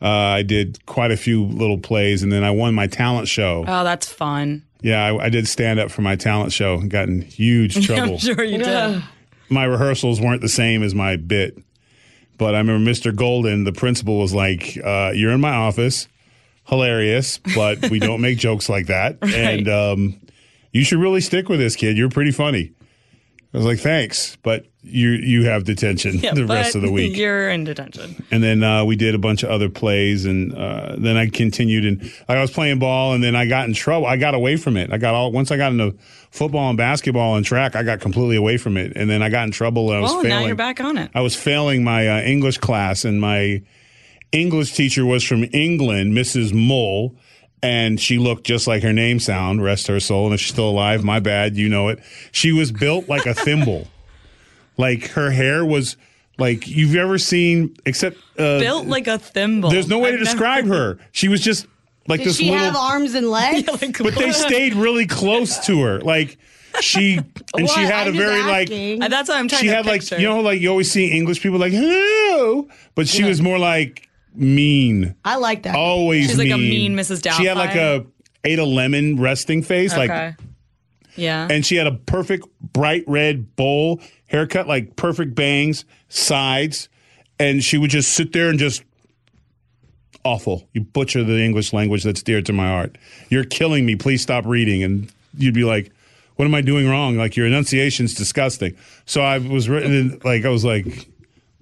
[0.00, 3.64] uh, I did quite a few little plays, and then I won my talent show.
[3.66, 4.62] Oh, that's fun.
[4.80, 8.12] Yeah, I, I did stand up for my talent show and got in huge trouble.
[8.14, 9.02] I'm sure you did.
[9.50, 11.58] my rehearsals weren't the same as my bit.
[12.36, 13.14] But I remember Mr.
[13.14, 16.08] Golden, the principal, was like, uh, "You're in my office,
[16.68, 20.20] hilarious, but we don't make jokes like that, and um,
[20.74, 21.96] you should really stick with this kid.
[21.96, 22.72] You're pretty funny."
[23.52, 27.16] I was like, thanks, but you you have detention Yeah, the rest of the week.
[27.16, 28.16] You're in detention.
[28.32, 31.84] And then uh, we did a bunch of other plays, and uh, then I continued.
[31.84, 34.08] And I was playing ball, and then I got in trouble.
[34.08, 34.92] I got away from it.
[34.92, 35.94] I got all once I got into
[36.32, 37.76] football and basketball and track.
[37.76, 39.90] I got completely away from it, and then I got in trouble.
[39.90, 40.40] And I was Well, failing.
[40.40, 41.12] now you're back on it.
[41.14, 43.62] I was failing my uh, English class, and my
[44.32, 46.52] English teacher was from England, Mrs.
[46.52, 47.14] Mull,
[47.64, 49.62] and she looked just like her name sound.
[49.62, 51.98] Rest her soul, and if she's still alive, my bad, you know it.
[52.32, 53.88] She was built like a thimble.
[54.76, 55.96] like her hair was
[56.38, 59.70] like you've ever seen, except uh, Built like a thimble.
[59.70, 60.98] There's no way to I've never- describe her.
[61.12, 61.66] She was just
[62.08, 62.64] like Did this she little.
[62.66, 63.62] have arms and legs?
[63.98, 66.38] but they stayed really close to her, like.
[66.80, 67.18] She
[67.56, 68.98] and she had I'm a just very asking.
[68.98, 70.90] like Uh, That's what I'm trying she to had like you know like you always
[70.90, 75.74] see English people like hello, but she was more like mean, I like that.
[75.74, 76.28] always.
[76.28, 76.94] She's like a mean.
[76.94, 77.22] mean Mrs.
[77.36, 78.06] She had like a
[78.44, 80.34] ate a lemon resting face, like, okay.
[81.16, 81.46] Yeah.
[81.50, 86.88] and she had a perfect bright red bowl haircut, like perfect bangs, sides,
[87.38, 88.82] and she would just sit there and just
[90.24, 90.68] awful.
[90.72, 92.96] You butcher the English language that's dear to my heart.
[93.28, 93.96] You're killing me.
[93.96, 94.82] Please stop reading.
[94.82, 95.92] And you'd be like,
[96.36, 97.16] what am I doing wrong?
[97.16, 98.76] Like your enunciation's disgusting.
[99.06, 101.08] So I was written in, like, I was like,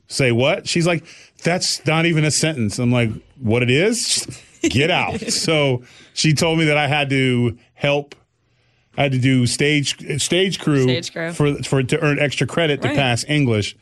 [0.06, 0.68] say what?
[0.68, 1.04] She's like,
[1.42, 2.78] that's not even a sentence.
[2.78, 4.26] I'm like, what it is?
[4.62, 5.20] Get out.
[5.32, 5.82] so
[6.14, 8.14] she told me that I had to help.
[8.96, 11.32] I had to do stage stage crew, Stage crew.
[11.32, 13.74] for for to earn extra credit to pass English,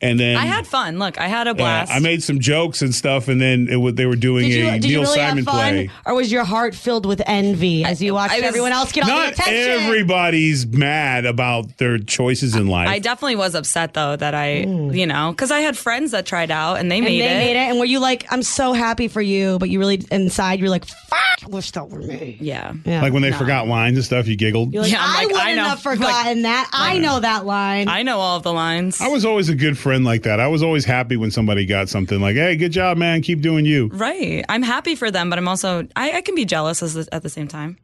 [0.00, 0.98] and then I had fun.
[0.98, 1.92] Look, I had a yeah, blast.
[1.92, 4.68] I made some jokes and stuff, and then it was, they were doing Did you,
[4.68, 5.90] a did Neil you really Simon have fun, play.
[6.06, 9.04] or was your heart filled with envy as you watched I was- everyone else get
[9.04, 9.54] all the Not attention?
[9.86, 12.88] everybody's mad about their choices in life.
[12.88, 16.50] I definitely was upset though that I, you know, because I had friends that tried
[16.50, 17.38] out and they and made they it.
[17.38, 20.60] made it, and were you like, "I'm so happy for you," but you really inside
[20.60, 22.72] you're like, "Fuck, wish that were me." Yeah.
[22.84, 23.02] Yeah.
[23.02, 24.72] like when they forgot lines and stuff, you giggled.
[24.72, 25.64] You're like, Yeah, I'm I like, I wouldn't know.
[25.64, 26.70] have forgotten that.
[26.72, 27.88] I know that line.
[27.88, 29.00] I know all of the lines.
[29.00, 30.38] I was always a good friend like that.
[30.40, 33.22] I was always happy when somebody got something like, "Hey, good job, man.
[33.22, 34.44] Keep doing you." right.
[34.48, 37.22] I'm happy for them, but I'm also I, I can be jealous as the, at
[37.22, 37.78] the same time.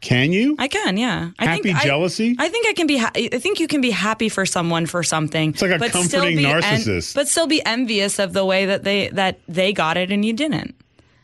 [0.00, 0.56] Can you?
[0.58, 1.30] I can, yeah.
[1.38, 2.34] I Happy think I- jealousy?
[2.36, 2.96] I, think I can be.
[2.96, 5.50] Ha- I think you can be happy for someone for something.
[5.50, 7.14] It's like a but still comforting be en- narcissist.
[7.14, 10.32] but still be envious of the way that they that they got it and you
[10.32, 10.74] didn't.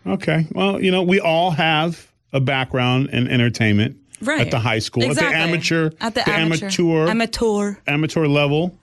[0.06, 0.46] Okay.
[0.52, 4.42] Well, you know, we all have a background in entertainment Right.
[4.42, 5.26] at the high school, Exactly.
[5.34, 7.74] at the amateur, at the, amateur amateur, amateur.
[7.88, 8.77] amateur level.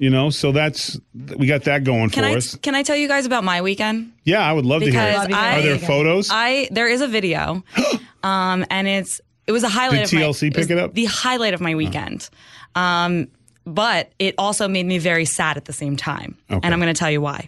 [0.00, 0.98] You know, so that's
[1.36, 2.56] we got that going Can for I us.
[2.56, 4.12] can I tell you guys about my weekend?
[4.24, 4.94] Yeah, I would love to hear.
[5.12, 5.34] Because it.
[5.34, 6.30] I- Are there photos?
[6.32, 7.62] I there is a video,
[8.22, 10.06] um, and it's it was a highlight.
[10.08, 10.94] Did of my, TLC pick was it up?
[10.94, 12.30] The highlight of my weekend,
[12.74, 13.28] um,
[13.66, 16.60] but it also made me very sad at the same time, Okay.
[16.62, 17.46] and I'm going to tell you why.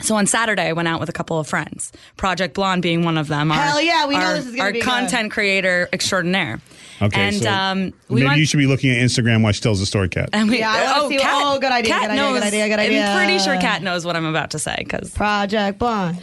[0.00, 3.18] So on Saturday, I went out with a couple of friends, Project Blonde being one
[3.18, 3.50] of them.
[3.50, 4.86] Hell our, yeah, we know this is gonna our be good.
[4.88, 6.60] content creator extraordinaire.
[7.02, 8.38] Okay, and so um, we maybe went.
[8.40, 10.30] you should be looking at Instagram while she tells the story, Kat.
[10.32, 12.46] and we, Yeah, I wanna see- Kat- oh, good idea, Kat good idea, knows, good
[12.46, 13.06] idea, good idea.
[13.06, 16.22] I'm pretty sure Kat knows what I'm about to say because Project Blonde.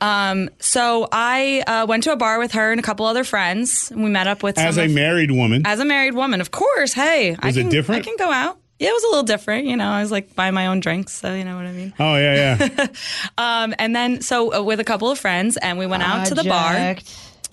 [0.00, 3.90] Um, so I uh, went to a bar with her and a couple other friends.
[3.90, 6.40] And we met up with As some a of- married woman, as a married woman,
[6.40, 6.92] of course.
[6.92, 8.02] Hey, I Was it can, different?
[8.02, 8.58] I can go out.
[8.78, 9.66] Yeah, it was a little different.
[9.66, 11.92] You know, I was like buy my own drinks, so you know what I mean.
[11.98, 12.86] oh yeah, yeah.
[13.38, 16.36] Um, and then so uh, with a couple of friends, and we went out to
[16.36, 16.94] the bar.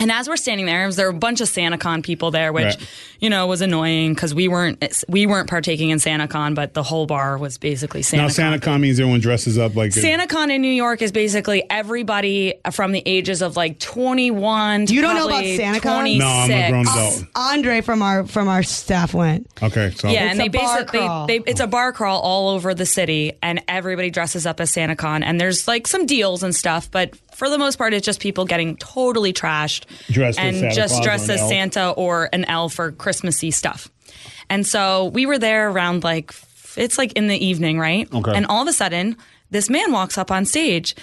[0.05, 2.87] And as we're standing there, there were a bunch of SantaCon people there, which Right.
[3.19, 7.05] You know was annoying because we weren't we weren't partaking in SantaCon, but the whole
[7.05, 8.17] bar was basically SantaCon.
[8.17, 9.91] now Santa Con means everyone dresses up like.
[9.95, 15.01] a- SantaCon in New York is basically everybody from the ages of like 21 You
[15.01, 16.17] don't know about probably SantaCon?
[16.17, 17.23] No, I'm a grown adult.
[17.23, 19.47] Uh, Andre from our from our staff went.
[19.61, 21.27] Okay, so Yeah, It's and they a bar basically crawl.
[21.27, 25.23] they, it's a bar crawl all over the city, and everybody dresses up as SantaCon,
[25.23, 28.45] and there's like some deals and stuff, but for the most part, it's just people
[28.45, 31.49] getting totally trashed Dressed as and Santa just Claus dressed an as elf.
[31.49, 33.89] Santa or an elf for Christmassy stuff.
[34.49, 36.33] And so we were there around like
[36.75, 38.13] it's like in the evening, right?
[38.13, 38.35] Okay.
[38.35, 39.15] And all of a sudden,
[39.51, 40.95] this man walks up on stage.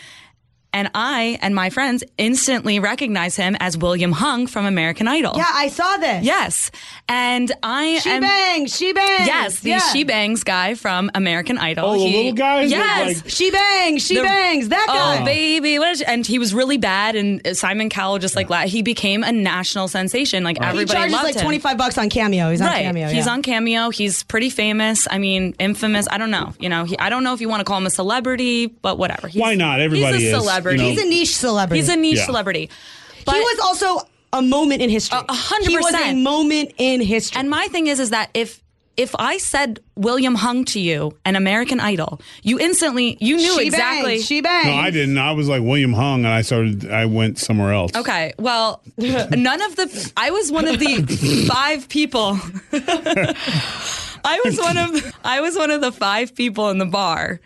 [0.75, 5.35] And I and my friends instantly recognize him as William Hung from American Idol.
[5.37, 6.25] Yeah, I saw this.
[6.25, 6.71] Yes.
[7.09, 8.75] And I She am bangs.
[8.75, 9.27] She bangs.
[9.27, 9.79] Yes, the yeah.
[9.93, 11.91] She Bangs guy from American Idol.
[11.91, 12.63] Oh, he, the little guy?
[12.63, 13.23] Yes.
[13.23, 14.03] Like- She bangs.
[14.07, 14.69] She The- bangs.
[14.71, 15.21] That oh, guy.
[15.21, 18.61] Oh baby, what is, and he was really bad, and Simon Cowell just like la-
[18.63, 20.43] he became a national sensation.
[20.43, 21.43] Like he everybody charges loved like him.
[21.43, 22.51] twenty five bucks on Cameo.
[22.51, 23.09] He's on right, Cameo.
[23.09, 23.33] he's yeah.
[23.33, 23.91] on Cameo.
[23.91, 25.07] He's pretty famous.
[25.11, 26.09] I mean, infamous.
[26.11, 26.55] I don't know.
[26.59, 28.97] You know, he, I don't know if you want to call him a celebrity, but
[28.97, 29.29] whatever.
[29.29, 29.81] He's, Why not?
[29.81, 30.37] Everybody he's a
[30.71, 30.91] is, you know.
[30.95, 31.81] He's a niche celebrity.
[31.81, 32.27] He's a niche Yeah.
[32.27, 32.71] celebrity.
[33.25, 35.19] But he was also a moment in history.
[35.19, 37.39] A- a hundred He was a moment in history.
[37.39, 38.61] And my thing is, is that if
[38.95, 43.67] if I said William Hung to you, an American Idol, you instantly you knew she
[43.67, 44.13] exactly.
[44.17, 44.25] Bangs.
[44.27, 44.67] She bangs.
[44.67, 45.17] no, I didn't.
[45.17, 46.91] I was like William Hung, and I started.
[46.91, 47.93] I went somewhere else.
[47.97, 50.13] Okay, well, none of the.
[50.17, 52.39] I was one of the five people.
[54.25, 57.41] I was one of I was one of the five people in the bar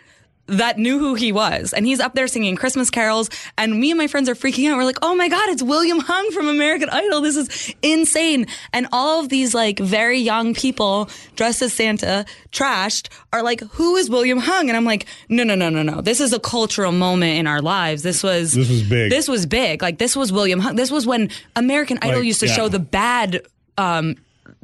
[0.47, 1.73] that knew who he was.
[1.73, 3.29] And he's up there singing Christmas carols.
[3.57, 4.77] And me and my friends are freaking out.
[4.77, 7.21] We're like, oh my God, it's William Hung from American Idol.
[7.21, 8.47] This is insane.
[8.73, 13.95] And all of these like very young people dressed as Santa, trashed, are like, who
[13.95, 14.69] is William Hung?
[14.69, 16.01] And I'm like, no, no, no, no, no.
[16.01, 18.03] This is a cultural moment in our lives.
[18.03, 19.11] This was This was big.
[19.11, 19.81] This was big.
[19.81, 20.75] Like this was William Hung.
[20.75, 22.53] This was when American Idol Like, used to yeah.
[22.53, 23.41] show the bad
[23.77, 24.15] um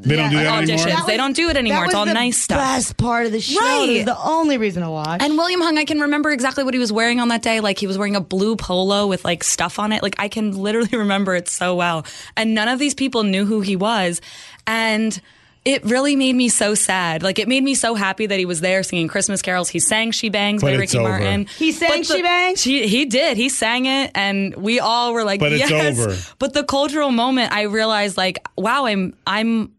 [0.03, 0.69] They don't do that auditions.
[0.69, 0.85] anymore.
[0.97, 1.85] That they don't do it anymore.
[1.85, 2.59] It's all the nice stuff.
[2.59, 3.59] Best part of the show.
[3.59, 3.89] Right.
[3.89, 5.21] It was the only reason to watch.
[5.21, 7.59] And William Hung, I can remember exactly what he was wearing on that day.
[7.59, 10.03] Like he was wearing a blue polo with like stuff on it.
[10.03, 12.05] Like I can literally remember it so well.
[12.37, 14.21] And none of these people knew who he was.
[14.67, 15.19] And
[15.65, 17.23] it really made me so sad.
[17.23, 19.69] Like it made me so happy that he was there singing Christmas carols.
[19.69, 21.07] He sang "She Bangs" But by it's Ricky over.
[21.09, 21.45] Martin.
[21.57, 22.61] He sang But the- She Bangs?
[22.63, 23.37] He, he did.
[23.37, 26.17] He sang it, and we all were like, But it's "Yes." over.
[26.37, 29.71] But the cultural moment, I realized, like, wow, I'm I'm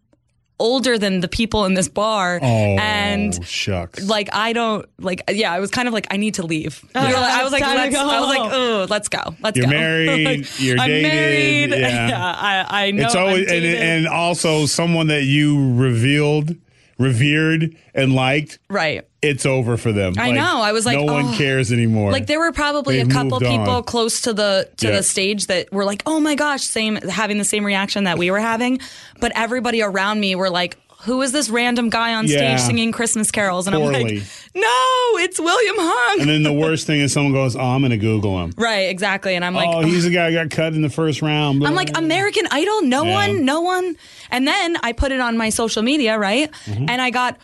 [0.60, 4.02] older than the people in this bar, Oh, and shucks.
[4.06, 6.82] like I don't like yeah, I was kind of like I need to leave.
[6.94, 7.20] We were Yeah.
[7.20, 9.72] like- I was like let's go I was like oh let's go let's You're go.
[9.72, 11.80] married, Like, you're I'm dated, married.
[12.10, 12.34] yeah.
[12.36, 16.54] I I know it's always and, and also someone that you revealed,
[16.98, 18.58] revered, and liked.
[18.68, 19.06] right.
[19.24, 20.14] It's over for them.
[20.18, 20.60] I know.
[20.60, 21.34] I was like, no one oh.
[21.36, 22.12] cares anymore.
[22.12, 23.82] Like there were probably They've a couple people on.
[23.84, 24.96] close to the to Yeah.
[24.96, 28.30] the stage that were like, "Oh my gosh," same having the same reaction that we
[28.30, 28.80] were having,
[29.20, 32.56] but everybody around me were like, "Who is this random guy on Yeah.
[32.56, 34.22] stage singing Christmas carols?" And I'm like,
[34.54, 37.90] "No, it's William Hung." and then the worst thing is someone goes, "Oh, I'm going
[37.90, 39.34] to Google him." right, exactly.
[39.34, 41.66] And I'm like, oh, he's the guy who got cut in the first round.
[41.66, 43.12] I'm like American Idol, no Yeah.
[43.14, 43.96] one, no one.
[44.30, 46.50] And then I put it on my social media, right?
[46.66, 46.86] Mm-hmm.
[46.88, 47.36] And I got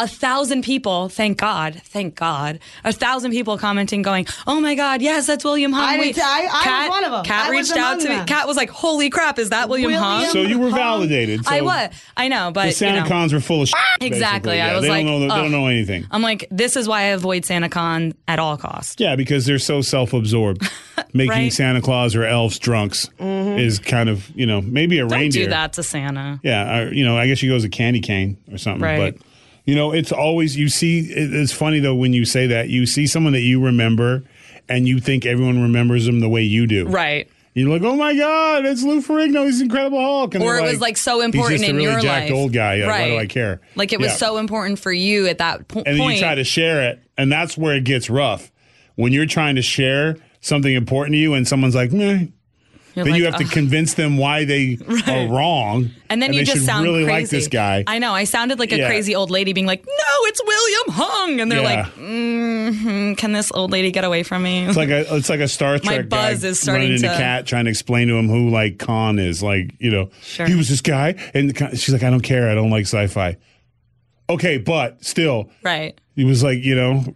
[0.00, 5.02] a thousand people, thank God, thank God, a thousand people commenting, going, "Oh my God,
[5.02, 6.22] yes, that's William Hung." I did Wait, too.
[6.24, 7.24] I- I was Kat, one of 'em.
[7.24, 8.14] Kat I reached out among to me.
[8.16, 8.26] them.
[8.26, 11.44] Kat was like, "Holy crap, is that William, William Hung?" so you were validated.
[11.44, 13.06] So I was, I know, but The you Santa know.
[13.08, 14.52] cons were full of shit, Exactly.
[14.52, 14.60] basically.
[14.62, 15.42] I was they like, don't know, they ugh.
[15.42, 16.06] don't know anything.
[16.10, 18.96] I'm like, this is why I avoid Santa Con at all costs.
[18.98, 20.68] Yeah, because they're so self-absorbed.
[21.12, 21.38] Making Right.
[21.46, 21.48] Mm-hmm.
[21.50, 25.44] Santa Claus or elves drunks is kind of you know maybe a Don't reindeer.
[25.44, 26.38] do that to Santa.
[26.42, 28.82] Yeah, or, you know, I guess she goes a candy cane or something.
[28.82, 29.14] Right.
[29.14, 29.22] But
[29.64, 31.00] you know, it's always you see.
[31.00, 34.22] It's funny though when you say that you see someone that you remember,
[34.68, 36.86] and you think everyone remembers them the way you do.
[36.86, 37.28] Right.
[37.52, 39.44] You're like, oh my god, it's Lou Ferrigno.
[39.44, 40.34] He's Incredible Hulk.
[40.36, 42.38] And Or it was like so important he's just in a really your jacked life.
[42.38, 42.76] old guy.
[42.76, 43.60] Yeah, Why do I care?
[43.74, 44.16] Like it was Yeah.
[44.16, 46.14] so important for you at that po- And then point.
[46.18, 48.52] you try to share it, and that's where it gets rough.
[48.94, 52.26] When you're trying to share something important to you, and someone's like, meh.
[52.94, 54.76] You're then like, you have to convince them why they
[55.06, 57.20] are wrong, And then you they just sound really crazy.
[57.22, 57.84] like this guy.
[57.86, 58.12] I know.
[58.12, 58.86] I sounded like a Yeah.
[58.88, 59.92] crazy old lady being like, "No,
[60.24, 61.82] it's William Hung," and they're Yeah.
[61.82, 65.40] like, mm "Can this old lady get away from me?" It's like a it's like
[65.40, 68.08] a Star Trek My buzz guy is starting running into to- cat trying to explain
[68.08, 69.42] to him who like Khan is.
[69.42, 70.46] Like you know, Sure.
[70.46, 73.36] he was this guy, and she's like, I don't care, I don't like sci-fi.
[74.28, 75.98] Okay, but still, right.
[76.14, 77.14] he was like, you know,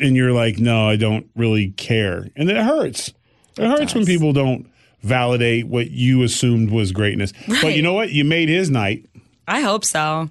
[0.00, 3.12] and you're like, no, I don't really care, and it hurts.
[3.58, 4.66] It, hurts when people don't
[5.06, 7.32] validate what you assumed was greatness.
[7.62, 8.10] But you know what?
[8.10, 9.06] You made his night.
[9.48, 10.30] I hope so.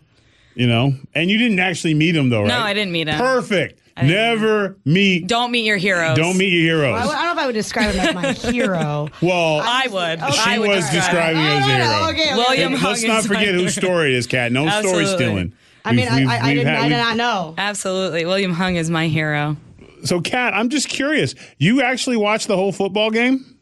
[0.56, 2.48] You know, and you didn't actually meet him though, right?
[2.48, 3.18] No, I didn't meet him.
[3.18, 3.80] Perfect.
[3.98, 5.28] didn't Never meet.
[5.28, 6.16] Don't meet your heroes.
[6.16, 7.02] Don't meet your heroes.
[7.02, 9.10] I, I don't know if I would describe him as my hero.
[9.22, 10.34] well, I would.
[10.34, 11.86] She I would was describing oh, you as a hero.
[11.88, 12.36] Oh, okay, okay.
[12.36, 14.52] William And Let's not forget whose story it is, Kat.
[14.54, 15.06] No story Absolutely.
[15.16, 15.54] stealing.
[15.84, 17.54] I mean, We've- I, I, I, we've didn't, had- I did not know.
[17.58, 18.26] Absolutely.
[18.26, 19.58] William Hung is my hero.
[20.06, 21.36] So, Kat, I'm just curious.
[21.58, 23.55] You actually watched the whole football game?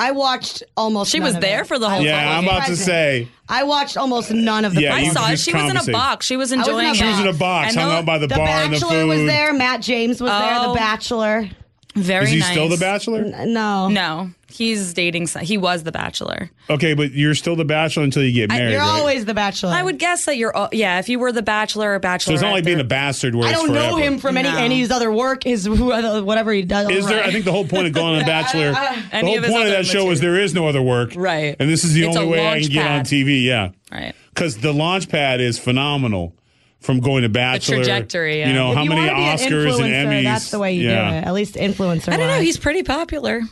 [0.00, 1.10] I watched almost.
[1.12, 1.66] She none was of there it.
[1.66, 3.28] for the whole I- Yeah, football I'm about to say.
[3.48, 4.80] I watched almost none of the.
[4.82, 5.38] Yeah, I saw it.
[5.38, 6.24] She was in a box.
[6.26, 6.98] She was was in a enjoying box.
[6.98, 7.02] it.
[7.02, 8.90] She was in a box, And hung out by the, The bar and the Bachelor
[9.02, 9.08] food.
[9.08, 9.52] was there.
[9.52, 10.54] Matt James was there.
[10.60, 10.74] The Oh.
[10.74, 11.48] Bachelor.
[11.96, 12.50] Very Is he nice.
[12.52, 13.24] still the bachelor?
[13.46, 13.88] No.
[13.88, 15.26] No, he's dating.
[15.26, 16.48] some- He was the bachelor.
[16.70, 18.70] Okay, but you're still the bachelor until you get married.
[18.70, 19.00] You're right?
[19.00, 19.70] always the Bachelor.
[19.72, 20.56] I would guess that you're.
[20.56, 22.30] al- Yeah, if you were the bachelor or bachelor.
[22.30, 24.00] So it's not like being a bastard where I it's don't know forever.
[24.02, 24.56] him from any No.
[24.56, 25.42] any of his other work.
[25.42, 26.88] His who other- whatever he does.
[26.90, 27.18] Is there?
[27.18, 27.28] Right.
[27.28, 29.52] I think the whole point of going on The Bachelor, the Any whole of his
[29.52, 30.34] point of other that show is material.
[30.36, 31.56] there is no other work, Right.
[31.58, 33.06] And this is the It's only a way I launch can get on pad.
[33.06, 33.42] TV.
[33.44, 34.14] Yeah, Right.
[34.32, 36.34] because the launch pad is phenomenal.
[36.80, 38.48] From going to Bachelor, trajectory, yeah.
[38.48, 40.24] You know If how you many wanna an Oscars and Emmys?
[40.24, 41.10] That's the way you yeah.
[41.10, 41.24] do it.
[41.24, 42.12] At least influencer.
[42.12, 42.40] I don't know.
[42.40, 43.42] He's pretty popular.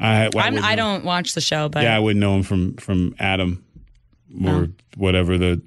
[0.00, 2.42] I, I, I'm, wouldn't- I don't watch the show, but Yeah, I wouldn't know him
[2.42, 3.64] from from Adam
[4.44, 4.68] or oh.
[4.96, 5.62] whatever the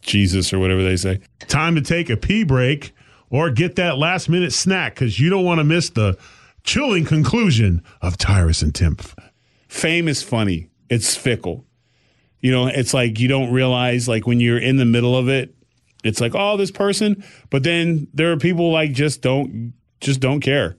[0.00, 1.20] Jesus or whatever they say.
[1.48, 2.92] Time to take a pee break
[3.30, 6.16] or get that last minute snack because you don't want to miss the
[6.62, 9.14] chilling conclusion of Tyrus and Timpf.
[9.68, 10.68] Fame is funny.
[10.88, 11.64] It's fickle.
[12.40, 15.54] You know, it's like you don't realize like when you're in the middle of it,
[16.04, 20.40] it's like, oh, this person, but then there are people like just don't just don't
[20.40, 20.76] care.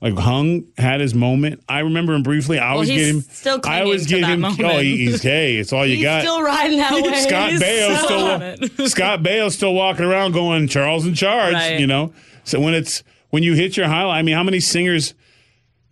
[0.00, 1.62] Like Hung had his moment.
[1.66, 2.58] I remember him briefly.
[2.58, 3.20] I always he's get him.
[3.22, 4.42] still I always get to him.
[4.42, 5.56] that Oh, he- he's gay.
[5.56, 6.20] It's all you He's got.
[6.20, 7.14] still riding that way.
[7.26, 8.86] Scott He's Baio's still.
[8.88, 11.54] Scott Baio's still walking around going Charles in charge.
[11.54, 11.80] Right.
[11.80, 12.12] You know.
[12.44, 15.14] So when it's when you hit your highlight, I mean, how many singers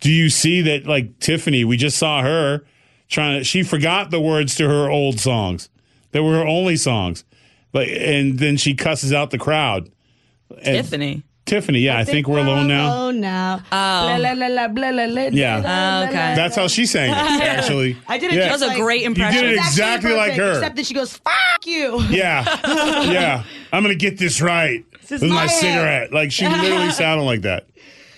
[0.00, 1.64] do you see that like Tiffany?
[1.64, 2.66] We just saw her
[3.08, 3.44] trying to.
[3.44, 5.70] She forgot the words to her old songs.
[6.10, 7.24] They were her only songs,
[7.72, 9.90] like, and then she cusses out the crowd.
[10.50, 11.22] And Tiffany.
[11.44, 13.06] Tiffany, yeah, I, think, we're alone now.
[13.06, 13.56] Oh, now.
[13.72, 14.16] Oh.
[14.16, 14.28] Yeah.
[14.70, 16.34] blah, oh, blah, okay.
[16.36, 17.16] That's how she sang it.
[17.16, 18.44] Actually, I did it Yeah.
[18.44, 19.42] That was a like- great You impression.
[19.42, 20.52] did it It's actually exactly like perfect, her.
[20.58, 22.00] Except that she goes, fuck you.
[22.10, 22.44] Yeah,
[23.10, 23.44] yeah.
[23.72, 25.60] I'm gonna get this right This is with my, my hair.
[25.60, 26.12] cigarette.
[26.12, 27.66] Like she literally sounded like that.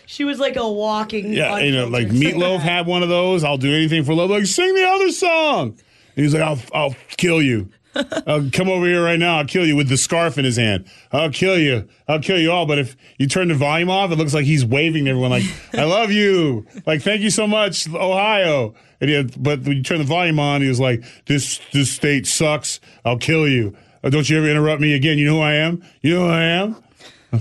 [0.06, 1.32] She was like a walking.
[1.32, 2.60] Yeah, you know, like unfiltered Meatloaf cigarette.
[2.62, 3.42] had one of those.
[3.42, 4.28] I'll do anything for love.
[4.30, 5.68] Like sing the other song.
[6.16, 7.68] And he's like, I'll, I'll kill you.
[8.26, 9.38] I'll come over here right now.
[9.38, 10.86] I'll kill you with the scarf in his hand.
[11.12, 11.88] I'll kill you.
[12.08, 12.66] I'll kill you all.
[12.66, 15.44] But if you turn the volume off, it looks like he's waving to everyone like,
[15.74, 16.66] I love you.
[16.86, 18.74] Like, thank you so much, Ohio.
[19.00, 21.90] And he had, but when you turn the volume on, he was like, this, this
[21.90, 22.80] state sucks.
[23.04, 23.76] I'll kill you.
[24.02, 25.18] Uh, Don't you ever interrupt me again.
[25.18, 25.82] You know who I am?
[26.02, 26.76] You know who I am?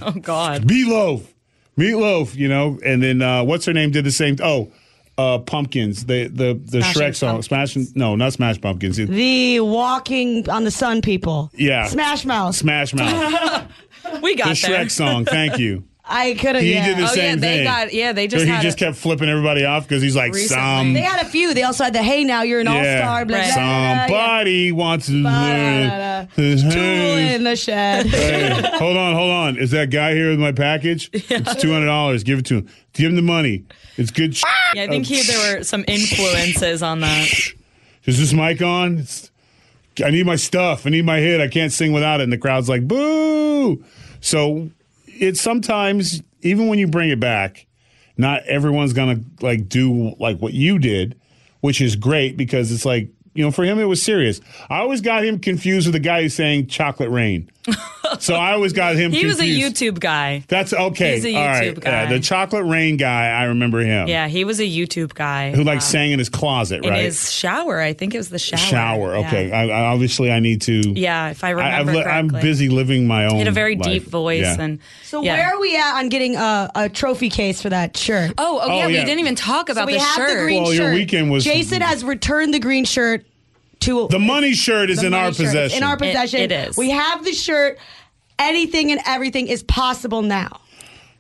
[0.02, 0.66] Oh God.
[0.70, 1.34] Meat Loaf.
[1.78, 4.36] Meatloaf, you know, and then uh, what's her name did the same.
[4.44, 4.72] Oh,
[5.18, 7.46] uh, Pumpkins, the the the Smashing Shrek song, Pumpkins.
[7.48, 7.88] Smashing.
[7.96, 9.00] No, not Smash Pumpkins.
[9.00, 11.52] It- The walking on the sun people.
[11.56, 11.86] Yeah.
[11.88, 12.56] Smash Mouth.
[12.56, 13.72] Smash Mouth,
[14.22, 14.56] We the got there.
[14.86, 15.26] Shrek song.
[15.26, 15.84] Thank you.
[16.06, 16.64] I could have.
[16.64, 16.86] He yeah.
[16.88, 17.64] did the Oh, yeah, same they thing.
[17.64, 20.34] got- yeah, they just So he just a- kept flipping everybody off because he's like
[20.34, 20.62] Recently.
[20.62, 21.54] some They had a few.
[21.54, 23.26] They also had the Hey Now You're an All Star.
[23.26, 23.54] Blah, Right.
[23.54, 25.14] blah, blah, blah, somebody wants to.
[25.22, 26.26] yeah.
[26.36, 28.08] Tool in the shed.
[28.08, 29.58] Hey, hold on, hold on.
[29.58, 31.10] Is that guy here with my package?
[31.14, 32.24] It's two hundred dollars.
[32.24, 32.70] Give it to him.
[32.94, 33.64] Give him the money.
[33.98, 34.36] It's good.
[34.36, 37.30] sh- Yeah, I think he, there were some influences on that.
[38.06, 38.98] Is this mic on?
[39.00, 39.32] It's,
[40.04, 40.86] I need my stuff.
[40.86, 41.40] I need my hit.
[41.40, 42.24] I can't sing without it.
[42.24, 43.84] And the crowd's like, boo.
[44.20, 44.70] So
[45.20, 47.66] it's sometimes, even when you bring it back,
[48.18, 51.20] not everyone's to like do like what you did,
[51.62, 54.42] which is great because it's like, you know, for him, it was serious.
[54.70, 57.50] I always got him confused with the guy who's saying chocolate rain.
[58.20, 59.44] so I always got him He was a.
[59.44, 60.44] YouTube guy.
[60.50, 61.14] That's okay.
[61.16, 61.74] He's a All right.
[61.76, 61.90] YouTube guy.
[62.04, 64.08] Yeah, the chocolate rain guy, I remember him.
[64.10, 65.52] Yeah, he was a YouTube guy.
[65.52, 67.04] Who like um, sang in his closet, in right?
[67.04, 67.80] his shower.
[67.80, 68.60] I think it was the shower.
[68.60, 69.14] shower.
[69.18, 69.28] Yeah.
[69.28, 69.52] Okay.
[69.54, 70.74] I, I, obviously, I need to.
[70.82, 73.32] Yeah, if I I, remember I've li- I'm busy living my own.
[73.34, 73.86] He had a very life.
[73.86, 74.58] deep voice, Yeah.
[74.60, 75.34] and So yeah.
[75.38, 78.34] where are we at on getting a, a trophy case for that shirt?
[78.38, 80.30] Oh, oh, yeah, Oh, we didn't even talk about so we the have shirt.
[80.40, 83.23] the green Well, your weekend was- Jason has returned the green shirt
[83.86, 85.30] to the money shirt is in our shirt.
[85.30, 85.78] It's possession.
[85.78, 86.78] In our possession, it is.
[86.78, 87.78] We have the shirt.
[88.40, 90.60] Anything and everything is possible now.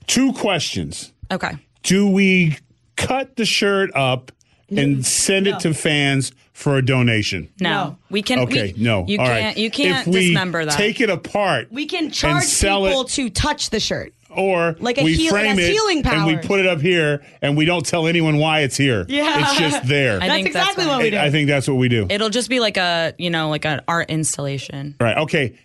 [0.07, 1.51] Two questions: okay.
[1.83, 2.57] Do we
[2.95, 4.31] cut the shirt up
[4.69, 7.49] and send it to fans for a donation?
[7.59, 7.97] No, No.
[8.09, 8.39] we can.
[8.39, 9.05] Okay, we, no.
[9.07, 9.45] You All can't.
[9.45, 9.57] right.
[9.57, 10.75] You can't if we dismember that.
[10.75, 11.67] Take it apart.
[11.71, 14.13] We can charge sell people it- to touch the shirt.
[14.35, 17.23] Or Like a we heal- frame has it healing and we put it up here
[17.41, 19.05] and we don't tell anyone why it's here.
[19.07, 19.39] Yeah.
[19.41, 20.15] It's just there.
[20.21, 20.93] I That's think that's exactly fine.
[20.97, 21.17] what we do.
[21.17, 22.07] I think that's what we do.
[22.09, 24.95] It'll just be like a, you know, like an art installation.
[24.99, 25.17] Right.
[25.17, 25.57] Okay.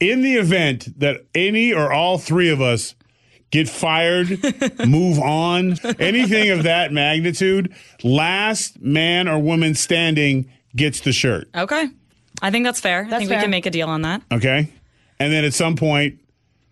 [0.00, 2.94] In the event that any or all three of us
[3.50, 4.28] get fired,
[4.86, 11.48] move on, anything of that magnitude, last man or woman standing gets the shirt.
[11.54, 11.88] Okay.
[12.42, 13.06] I think that's fair.
[13.10, 13.38] I think fair.
[13.38, 14.20] we can make a deal on that.
[14.30, 14.68] Okay.
[15.18, 16.20] And then at some point,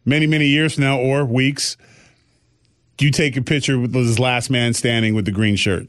[0.05, 1.77] many, many years now or weeks,
[2.97, 5.87] do you take a picture with this last man standing with the green shirt.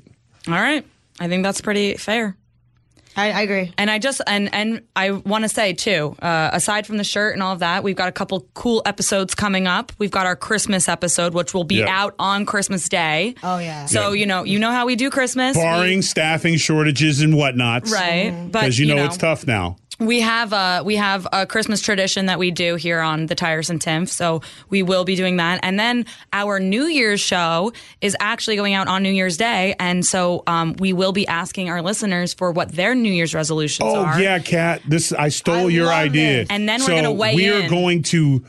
[0.48, 0.86] All right.
[1.20, 2.36] I think that's pretty fair.
[3.18, 3.72] I, I agree.
[3.78, 7.34] And I just and and I want to say too, uh, aside from the shirt
[7.34, 9.92] and all of that, we've got a couple cool episodes coming up.
[9.98, 11.88] We've got our Christmas episode, which will be Yep.
[11.90, 13.36] out on Christmas Day.
[13.44, 13.86] Oh, yeah.
[13.86, 14.20] So Yeah.
[14.20, 18.32] you know, you know how we do Christmas, We- Barring staffing shortages and whatnot, right?
[18.52, 19.78] But Because you, know, it's tough now.
[19.98, 23.70] we have a we have a Christmas tradition that we do here on the Tyrus
[23.70, 25.62] and Timpf, so we will be doing that.
[25.64, 30.06] And then our New Year's show is actually going out on New Year's Day, and
[30.06, 34.04] so um, we will be asking our listeners for what their New Year's resolutions Oh
[34.06, 34.20] are.
[34.20, 34.82] yeah, Kat.
[34.88, 36.40] This I stole I your idea.
[36.40, 36.48] this.
[36.50, 38.44] And then we're gonna weigh We are going to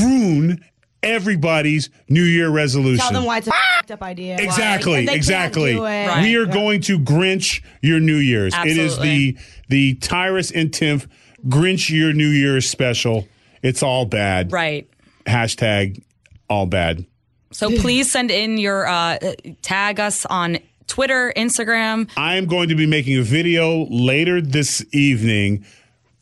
[0.00, 0.64] ruin
[1.02, 2.98] everybody's New Year resolution.
[2.98, 4.36] Tell them why it's a f***ed up idea.
[4.38, 5.76] Exactly, Why exactly.
[5.76, 6.22] Right.
[6.22, 8.54] We are going to Grinch your New Year's.
[8.54, 9.36] It is the
[9.68, 11.06] the Tyrus and Timpf
[11.48, 13.28] Grinch your New Year's special.
[13.62, 14.52] It's all bad.
[14.52, 14.88] Right.
[15.26, 16.02] Hashtag
[16.48, 17.06] all bad.
[17.52, 19.18] So please send in your uh,
[19.62, 22.10] tag us on Twitter, Instagram.
[22.16, 25.64] I am going to be making a video later this evening,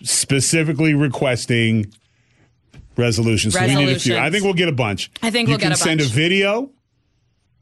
[0.02, 1.92] specifically requesting
[2.96, 3.54] resolutions.
[3.54, 4.16] So we need a few.
[4.16, 5.10] I think we'll get a bunch.
[5.22, 6.10] I think you we'll get can a send bunch.
[6.10, 6.70] a video.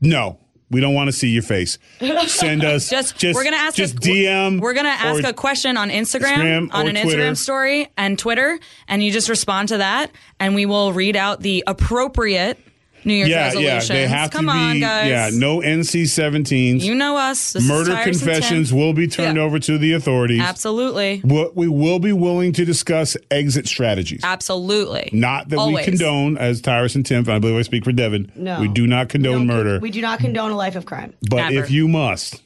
[0.01, 0.39] No,
[0.70, 1.79] we don't want to see your face.
[2.27, 4.61] Send us Just, we're gonna ask just a, DM.
[4.61, 7.18] We're gonna ask a question on Instagram, Instagram on an Twitter.
[7.18, 8.59] Instagram story and Twitter,
[8.89, 10.11] and you just respond to that,
[10.41, 12.59] and we will read out the appropriate
[13.05, 13.89] New Year's yeah, resolutions.
[13.89, 14.59] yeah, they have Come to be.
[14.59, 15.09] on, guys.
[15.09, 16.81] Yeah, no NC-17s.
[16.83, 17.53] You know us.
[17.53, 19.43] This Murder Tyrus confessions will be turned Yeah.
[19.43, 20.41] over to the authorities.
[20.41, 21.19] Absolutely.
[21.25, 24.21] What we will be willing to discuss exit strategies.
[24.23, 25.11] Absolutely.
[25.13, 25.87] Not that Always.
[25.87, 28.31] we condone, as Tyrus and Tim, I believe I speak for Devin.
[28.37, 28.61] No.
[28.61, 29.79] we do not condone Don't con- murder.
[29.81, 31.15] We do not condone a life of crime.
[31.29, 31.65] but Never.
[31.65, 32.43] if you must,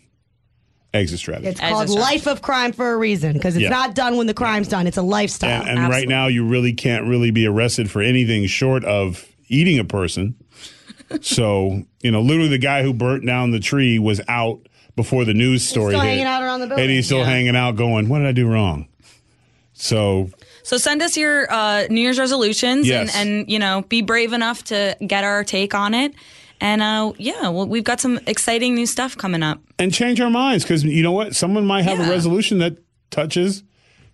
[0.95, 1.49] exit strategy.
[1.49, 2.15] It's As called strategy.
[2.15, 3.69] life of crime for a reason because it's Yeah.
[3.69, 4.87] not done when the crime's done.
[4.87, 5.63] It's a lifestyle.
[5.63, 9.79] and and right now, you really can't really be arrested for anything short of eating
[9.79, 10.35] a person.
[11.21, 14.61] So you know, literally, the guy who burnt down the tree was out
[14.97, 17.25] before the news story still hit, hanging out around the and he's still Yeah.
[17.27, 18.89] hanging out, going, "What did I do wrong?"
[19.73, 20.31] So
[20.63, 23.15] So send us your uh, New Year's resolutions Yes.
[23.15, 26.15] and, and you know be brave enough to get our take on it.
[26.61, 29.61] And uh, yeah, well, we've got some exciting new stuff coming up.
[29.79, 31.37] and change our minds because you know what?
[31.37, 32.79] Someone might have a resolution that
[33.11, 33.63] touches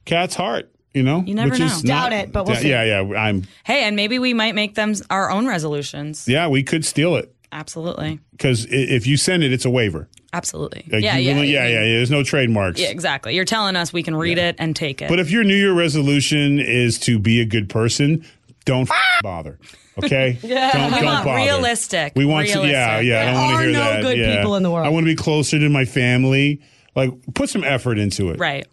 [0.05, 0.69] Kat's heart.
[0.95, 1.67] You know, You never know.
[1.67, 3.19] not- Doubt it, but we'll yeah, yeah, yeah.
[3.19, 6.27] I'm Hey, and maybe we might make them our own resolutions.
[6.29, 6.49] yeah.
[6.49, 10.09] We could steal it Absolutely, because if you send it, it's a waiver.
[10.33, 10.85] absolutely.
[10.91, 11.97] Like, yeah, yeah, really- yeah, yeah, yeah.
[11.97, 12.81] There's no trademarks.
[12.81, 13.35] yeah, exactly.
[13.35, 15.09] You're telling us we can read it and take it.
[15.09, 18.25] But if your New Year resolution is to be a good person,
[18.65, 19.19] don't f- ah!
[19.23, 19.59] bother.
[20.03, 20.39] Okay?
[20.43, 20.73] yeah.
[20.73, 21.37] Don't, We don't want bother.
[21.37, 23.07] realistic, We want to, yeah, realistic.
[23.09, 23.21] yeah.
[23.21, 24.03] I don't There want to are hear no that.
[24.03, 24.37] good yeah.
[24.37, 24.87] people in the world.
[24.87, 26.61] I want to be closer to my family.
[26.95, 28.39] Like, put some effort into it.
[28.39, 28.67] right,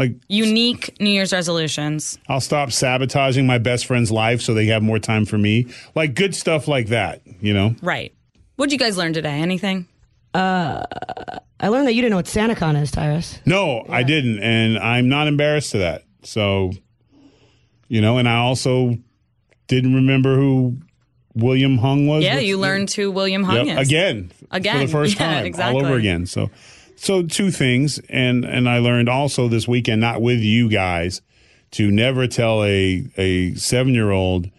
[0.00, 2.18] Like, unique New Year's resolutions.
[2.26, 5.66] I'll stop sabotaging my best friend's life so they have more time for me.
[5.94, 7.74] Like, good stuff like that, you know?
[7.82, 8.14] Right.
[8.56, 9.40] What'd you guys learn today?
[9.42, 9.86] Anything?
[10.32, 10.86] Uh,
[11.60, 13.40] I learned that you didn't know what SantaCon is, Tyrus.
[13.44, 14.38] No, I didn't.
[14.38, 16.04] And I'm not embarrassed to that.
[16.22, 16.72] So,
[17.88, 18.96] you know, and I also
[19.66, 20.78] didn't remember who
[21.34, 22.24] William Hung was.
[22.24, 23.88] Yeah, you learned who William Hung Yep, is.
[23.88, 26.24] again, Again, for the first yeah, time, all over again.
[26.24, 26.48] So,
[27.00, 31.22] so two things, and and I learned also this weekend, not with you guys,
[31.72, 34.50] to never tell a a seven year old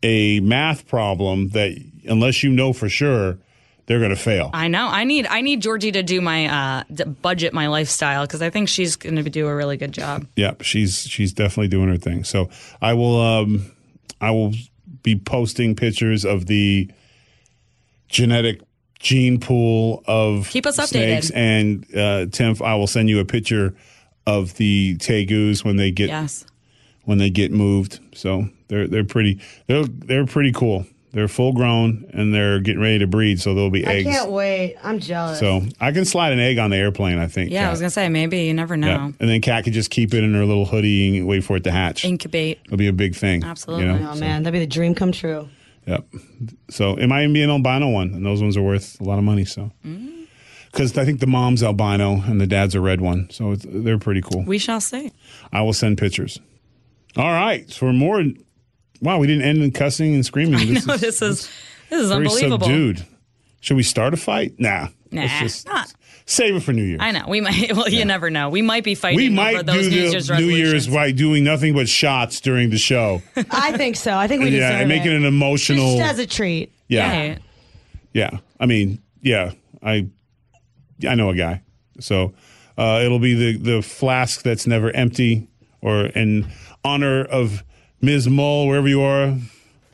[0.00, 3.38] a math problem that unless you know for sure
[3.86, 4.50] they're going to fail.
[4.52, 4.86] I know.
[4.86, 8.68] I need I need Georgie to do my uh, budget my lifestyle because I think
[8.68, 10.24] she's going to do a really good job.
[10.36, 12.22] Yeah, she's she's definitely doing her thing.
[12.22, 12.48] So
[12.80, 13.72] I will um
[14.20, 14.52] I will
[15.02, 16.92] be posting pictures of the
[18.08, 18.60] genetic
[19.02, 21.36] gene pool of Keep us snakes updated.
[21.36, 23.74] and uh Tim I will send you a picture
[24.26, 26.46] of the tegus when they get Yes.
[27.04, 27.98] when they get moved.
[28.14, 30.86] So they're they're pretty they're they're pretty cool.
[31.14, 34.06] They're full grown and they're getting ready to breed, so there'll be eggs.
[34.06, 34.18] I eggs.
[34.18, 34.76] can't wait.
[34.82, 35.38] I'm jealous.
[35.40, 37.50] So I can slide an egg on the airplane, I think.
[37.50, 38.86] Yeah, I was gonna say maybe you never know.
[38.86, 39.10] Yeah.
[39.20, 41.64] And then Kat could just keep it in her little hoodie and wait for it
[41.64, 42.04] to hatch.
[42.06, 42.60] Incubate.
[42.64, 43.44] It'll be a big thing.
[43.44, 43.86] Absolutely.
[43.86, 44.10] You know?
[44.12, 45.48] oh man, that'd be the dream come true.
[45.86, 46.06] Yep.
[46.70, 49.18] So it might even be an albino one, and those ones are worth a lot
[49.18, 49.44] of money.
[49.44, 50.26] So, Mm.
[50.70, 53.98] because I think the mom's albino and the dad's a red one, so it's, they're
[53.98, 54.42] pretty cool.
[54.44, 55.10] We shall see.
[55.52, 56.38] I will send pictures.
[57.16, 57.68] All right.
[57.68, 58.22] So for more,
[59.00, 60.54] wow, we didn't end in cussing and screaming.
[60.60, 61.50] I This know is this is
[61.90, 62.66] this is unbelievable.
[62.66, 63.04] subdued.
[63.60, 64.54] Should we start a fight?
[64.58, 64.88] Nah.
[65.10, 65.92] Nah, just not.
[66.26, 67.00] Save it for New Year's.
[67.00, 67.72] I know we might.
[67.76, 68.48] Well, you never know.
[68.50, 71.12] We might be fighting we over might those do New the Year's New Year's by
[71.12, 73.22] doing nothing but shots during the show.
[73.50, 74.14] I think so.
[74.16, 75.16] I think we yeah, deserve and making it.
[75.16, 75.96] an emotional.
[75.96, 76.72] Just as a treat.
[76.88, 77.28] yeah.
[77.28, 77.38] Right.
[78.12, 79.52] Yeah, I mean, yeah,
[79.82, 80.08] I
[81.08, 81.62] I know a guy,
[81.98, 82.34] so
[82.76, 85.48] uh, it'll be the the flask that's never empty,
[85.80, 86.46] or in
[86.84, 87.64] honor of
[88.02, 88.28] Ms.
[88.28, 89.34] Mull, wherever you are,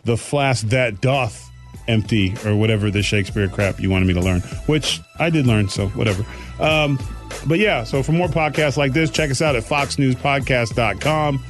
[0.04, 1.48] the flask that doth
[1.88, 5.68] empty, or whatever the Shakespeare crap you wanted me to learn, which I did learn,
[5.68, 6.24] so whatever.
[6.60, 6.98] Um,
[7.46, 11.44] but yeah, so for more podcasts like this, check us out at foxnewspodcast.com.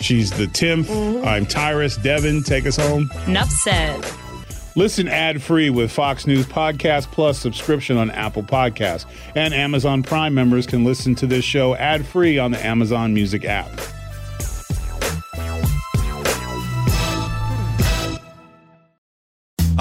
[0.00, 0.84] She's the Tim.
[1.24, 1.96] I'm Tyrus.
[1.96, 3.10] Devin, take us home.
[3.26, 4.04] Enough said.
[4.76, 9.06] Listen ad free with Fox News Podcast Plus subscription on Apple Podcasts.
[9.36, 13.44] And Amazon Prime members can listen to this show ad free on the Amazon Music
[13.44, 13.70] app.